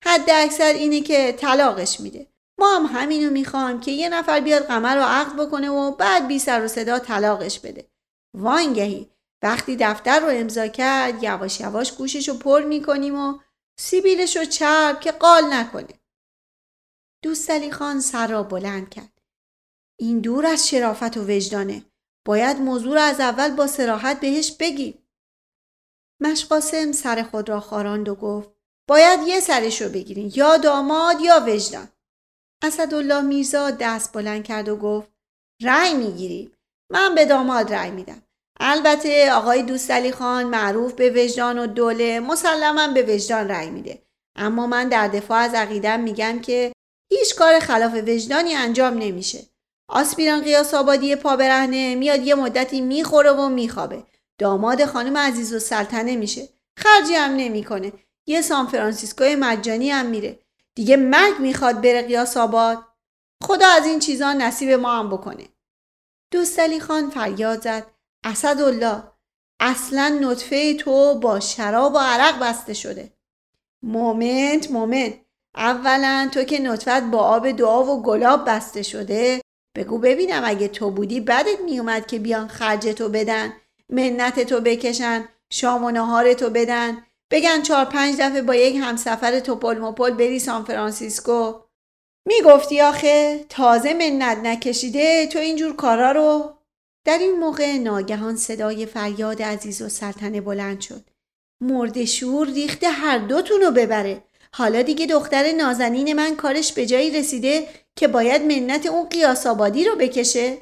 حد 0.04 0.30
اکثر 0.30 0.72
اینه 0.72 1.00
که 1.00 1.32
طلاقش 1.38 2.00
میده. 2.00 2.26
ما 2.58 2.76
هم 2.76 3.00
همینو 3.00 3.30
می‌خوایم 3.30 3.80
که 3.80 3.90
یه 3.90 4.08
نفر 4.08 4.40
بیاد 4.40 4.62
قمر 4.62 4.96
رو 4.96 5.02
عقد 5.02 5.36
بکنه 5.36 5.70
و 5.70 5.90
بعد 5.90 6.28
بی 6.28 6.38
سر 6.38 6.64
و 6.64 6.68
صدا 6.68 6.98
طلاقش 6.98 7.58
بده. 7.58 7.93
وانگهی 8.34 9.10
وقتی 9.42 9.76
دفتر 9.76 10.20
رو 10.20 10.28
امضا 10.30 10.68
کرد 10.68 11.22
یواش 11.22 11.60
یواش 11.60 11.92
گوشش 11.92 12.28
رو 12.28 12.34
پر 12.34 12.62
می‌کنیم 12.62 13.14
و 13.14 13.38
سیبیلش 13.78 14.36
رو 14.36 14.44
چرب 14.44 15.00
که 15.00 15.12
قال 15.12 15.52
نکنه. 15.52 16.00
دوست 17.22 17.70
خان 17.70 18.00
سر 18.00 18.26
را 18.26 18.42
بلند 18.42 18.90
کرد. 18.90 19.22
این 20.00 20.20
دور 20.20 20.46
از 20.46 20.68
شرافت 20.68 21.16
و 21.16 21.24
وجدانه. 21.30 21.84
باید 22.26 22.56
موضوع 22.56 22.94
را 22.94 23.02
از 23.02 23.20
اول 23.20 23.56
با 23.56 23.66
سراحت 23.66 24.20
بهش 24.20 24.52
بگی. 24.52 24.98
مشقاسم 26.20 26.92
سر 26.92 27.22
خود 27.22 27.48
را 27.48 27.60
خاراند 27.60 28.08
و 28.08 28.14
گفت 28.14 28.50
باید 28.88 29.28
یه 29.28 29.40
سرش 29.40 29.82
رو 29.82 29.88
بگیرین 29.88 30.32
یا 30.34 30.56
داماد 30.56 31.20
یا 31.20 31.44
وجدان. 31.46 31.88
اسدالله 32.62 33.20
میرزا 33.20 33.70
دست 33.70 34.12
بلند 34.12 34.44
کرد 34.44 34.68
و 34.68 34.76
گفت 34.76 35.08
رأی 35.62 35.94
می‌گیریم 35.94 36.53
من 36.94 37.14
به 37.14 37.24
داماد 37.24 37.74
رأی 37.74 37.90
میدم. 37.90 38.22
البته 38.60 39.32
آقای 39.32 39.62
دوستعلی 39.62 40.12
خان 40.12 40.44
معروف 40.44 40.92
به 40.92 41.10
وجدان 41.10 41.58
و 41.58 41.66
دوله 41.66 42.20
مسلما 42.20 42.88
به 42.88 43.02
وجدان 43.02 43.48
رأی 43.48 43.70
میده. 43.70 44.02
اما 44.36 44.66
من 44.66 44.88
در 44.88 45.08
دفاع 45.08 45.38
از 45.38 45.54
عقیدم 45.54 46.00
میگم 46.00 46.40
که 46.40 46.72
هیچ 47.12 47.34
کار 47.34 47.60
خلاف 47.60 47.94
وجدانی 47.94 48.54
انجام 48.54 48.98
نمیشه. 48.98 49.42
آسپیران 49.88 50.40
قیاس 50.40 50.74
آبادی 50.74 51.16
پا 51.16 51.36
برهنه 51.36 51.94
میاد 51.94 52.22
یه 52.22 52.34
مدتی 52.34 52.80
می‌خوره 52.80 53.30
و 53.30 53.48
میخوابه. 53.48 54.02
داماد 54.38 54.84
خانم 54.84 55.16
عزیزالسلطنه 55.16 56.16
میشه. 56.16 56.48
خرجی 56.78 57.14
هم 57.14 57.30
نمی‌کنه. 57.36 57.92
یه 58.26 58.42
سان 58.42 58.66
فرانسیسکوی 58.66 59.36
مجانی 59.36 59.90
هم 59.90 60.06
میره. 60.06 60.38
دیگه 60.74 60.96
مرگ 60.96 61.40
می‌خواد 61.40 61.80
بره 61.80 62.02
غیاث 62.02 62.36
آباد. 62.36 62.82
خدا 63.44 63.66
از 63.66 63.86
این 63.86 63.98
چیزا 63.98 64.32
نصیب 64.32 64.70
ما 64.70 64.98
هم 64.98 65.10
بکنه. 65.10 65.44
دوستعلی 66.34 66.80
خان 66.80 67.10
فریاد 67.10 67.62
زد. 67.62 67.86
اسدالله 68.24 69.02
اصلا 69.60 70.18
نطفه 70.22 70.74
تو 70.74 71.14
با 71.14 71.40
شراب 71.40 71.94
و 71.94 71.98
عرق 71.98 72.38
بسته 72.38 72.74
شده. 72.74 73.12
moment 73.82 74.70
moment 74.70 75.14
اولا 75.56 76.28
تو 76.32 76.44
که 76.44 76.58
نطفت 76.58 77.02
با 77.02 77.18
آب 77.18 77.50
دعا 77.50 77.84
و 77.84 78.02
گلاب 78.02 78.44
بسته 78.48 78.82
شده 78.82 79.40
بگو 79.76 79.98
ببینم 79.98 80.42
اگه 80.44 80.68
تو 80.68 80.90
بودی 80.90 81.20
بدت 81.20 81.60
میومد 81.64 82.06
که 82.06 82.18
بیان 82.18 82.48
خرج 82.48 82.88
تو 82.88 83.08
بدن 83.08 83.52
منت 83.88 84.40
تو 84.40 84.60
بکشن 84.60 85.28
شام 85.50 85.84
و 85.84 85.90
نهار 85.90 86.34
تو 86.34 86.50
بدن 86.50 87.02
بگن 87.30 87.62
چهار 87.62 87.84
پنج 87.84 88.20
دفعه 88.20 88.42
با 88.42 88.54
یک 88.54 88.76
همسفر 88.76 89.40
توپل 89.40 89.78
مپل 89.78 90.10
بری 90.10 90.38
سان 90.38 90.64
فرانسیسکو. 90.64 91.63
می‌گفتی 92.26 92.80
آخه 92.80 93.44
تازه 93.48 93.94
منت 93.94 94.38
نکشیده 94.38 95.26
تو 95.26 95.38
اینجور 95.38 95.76
کارا 95.76 96.12
رو. 96.12 96.54
در 97.04 97.18
این 97.18 97.38
موقع 97.38 97.76
ناگهان 97.76 98.36
صدای 98.36 98.86
فریاد 98.86 99.42
عزیزالسلطنه 99.42 100.40
بلند 100.40 100.80
شد. 100.80 101.10
مرده 101.60 102.04
شور 102.04 102.46
ریخت 102.46 102.88
هر 102.88 103.18
دوتون 103.18 103.60
رو 103.60 103.70
ببره. 103.70 104.24
حالا 104.52 104.82
دیگه 104.82 105.06
دختر 105.06 105.52
نازنین 105.52 106.12
من 106.12 106.36
کارش 106.36 106.72
به 106.72 106.86
جایی 106.86 107.10
رسیده 107.10 107.68
که 107.96 108.08
باید 108.08 108.42
منت 108.42 108.86
اون 108.86 109.08
قیاس 109.08 109.46
آبادی 109.46 109.84
رو 109.84 109.96
بکشه. 109.96 110.58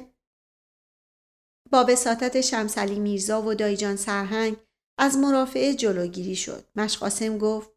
با 1.71 1.85
وساطت 1.89 2.41
شمسلی 2.41 2.99
میرزا 2.99 3.41
و 3.41 3.53
دایجان 3.53 3.95
سرهنگ 3.95 4.57
از 4.97 5.17
مرافعه 5.17 5.73
جلوگیری 5.73 6.35
شد. 6.35 6.63
مشقاسم 6.75 7.37
گفت 7.37 7.72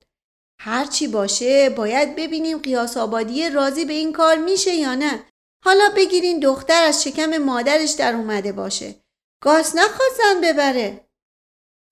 هرچی 0.60 1.08
باشه 1.08 1.70
باید 1.70 2.16
ببینیم 2.16 2.58
قیاس 2.58 2.96
آبادی 2.96 3.50
راضی 3.50 3.84
به 3.84 3.92
این 3.92 4.12
کار 4.12 4.36
میشه 4.36 4.74
یا 4.74 4.94
نه. 4.94 5.24
حالا 5.64 5.88
بگیرین 5.96 6.40
دختر 6.40 6.84
از 6.84 7.04
شکم 7.04 7.38
مادرش 7.38 7.90
در 7.90 8.14
اومده 8.14 8.52
باشه. 8.52 8.94
گاس 9.42 9.74
نخواد 9.76 10.10
زن 10.18 10.40
ببره. 10.40 11.08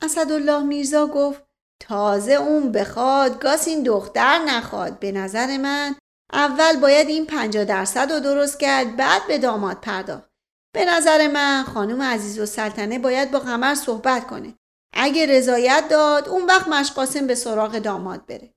اسدالله 0.02 0.62
میرزا 0.62 1.06
گفت 1.06 1.42
تازه 1.80 2.32
اون 2.32 2.72
بخواد 2.72 3.42
گاس 3.42 3.68
این 3.68 3.82
دختر 3.82 4.38
نخواد. 4.38 4.98
به 4.98 5.12
نظر 5.12 5.56
من 5.56 5.96
اول 6.32 6.76
باید 6.76 7.08
این 7.08 7.26
پنجا 7.26 7.64
درصد 7.64 8.12
رو 8.12 8.20
درست 8.20 8.60
کرد 8.60 8.96
بعد 8.96 9.26
به 9.26 9.38
داماد 9.38 9.80
پرداخت. 9.80 10.30
به 10.74 10.84
نظر 10.84 11.28
من 11.28 11.64
خانم 11.64 12.02
عزیز 12.02 12.38
و 12.38 12.46
سلطنه 12.46 12.98
باید 12.98 13.30
با 13.30 13.38
قمر 13.38 13.74
صحبت 13.74 14.26
کنه. 14.26 14.54
اگه 14.94 15.26
رضایت 15.26 15.84
داد 15.90 16.28
اون 16.28 16.46
وقت 16.46 16.68
مشقاسم 16.68 17.26
به 17.26 17.34
سراغ 17.34 17.78
داماد 17.78 18.26
بره 18.26 18.54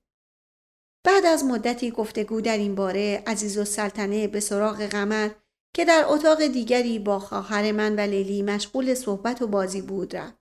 بعد 1.06 1.26
از 1.26 1.44
مدتی 1.44 1.90
گفتگو 1.90 2.40
در 2.40 2.58
این 2.58 2.74
باره 2.74 3.22
عزیز 3.26 3.58
و 3.58 3.64
سلطنه 3.64 4.28
به 4.28 4.40
سراغ 4.40 4.82
قمر 4.82 5.30
که 5.74 5.84
در 5.84 6.04
اتاق 6.08 6.46
دیگری 6.46 6.98
با 6.98 7.18
خواهر 7.18 7.72
من 7.72 7.96
و 7.96 8.00
لیلی 8.00 8.42
مشغول 8.42 8.94
صحبت 8.94 9.42
و 9.42 9.46
بازی 9.46 9.82
بود 9.82 10.16
رفت. 10.16 10.38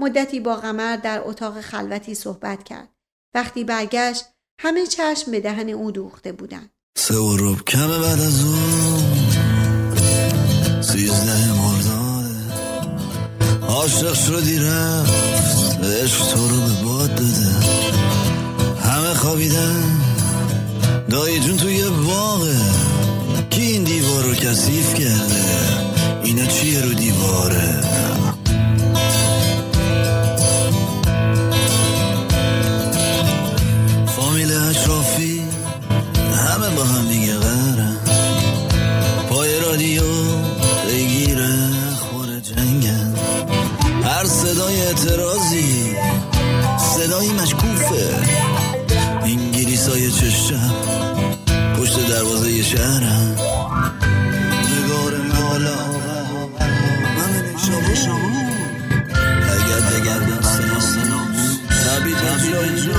مدتی 0.00 0.40
با 0.40 0.56
قمر 0.56 0.96
در 0.96 1.22
اتاق 1.24 1.60
خلوتی 1.60 2.14
صحبت 2.14 2.62
کرد. 2.64 2.88
وقتی 3.34 3.64
برگشت 3.64 4.24
همه 4.60 4.86
چشم 4.86 5.30
به 5.30 5.40
دهن 5.40 5.68
او 5.68 5.90
دوخته 5.90 6.32
بودند. 6.32 6.70
سه 6.98 7.16
و 7.16 7.56
کمه 7.56 7.98
بعد 7.98 8.20
از 8.20 8.44
اون 8.44 9.20
سیزده 10.82 11.69
عاشق 13.70 14.14
شدی 14.14 14.58
رفت. 14.58 15.12
عشق 15.84 16.26
تو 16.26 16.48
رو 16.48 16.60
به 16.60 16.82
باد 16.84 17.14
داده. 17.14 17.46
همه 18.84 19.14
خوابیدن. 19.14 20.00
دایی 21.10 21.40
جون 21.40 21.56
توی 21.56 21.82
باغه. 21.88 22.56
کی 23.50 23.62
این 23.62 23.84
دیوار 23.84 24.24
رو 24.24 24.34
کثیف 24.34 24.94
کرده؟ 24.94 25.44
اینا 26.24 26.46
چیه 26.46 26.80
رو 26.80 26.92
دیواره؟ 26.92 27.80
فامیل 34.16 34.52
اشرافی 34.52 35.42
همه 36.36 36.76
با 36.76 36.84
هم 36.84 37.08
دیگه 37.08 37.39
مشکوفه. 47.42 48.16
انگلیسای 49.22 50.10
چشم 50.10 50.74
پشت 51.78 52.08
دروازه 52.08 52.62
شهرم. 52.62 53.36
نگار 54.70 55.12
مالا 55.16 55.76
من 57.16 57.56
شما 57.96 58.30
اگر 59.52 59.80
بگردم 59.80 60.42
سنام 60.42 61.34
نبید 61.86 62.16
جای 62.52 62.89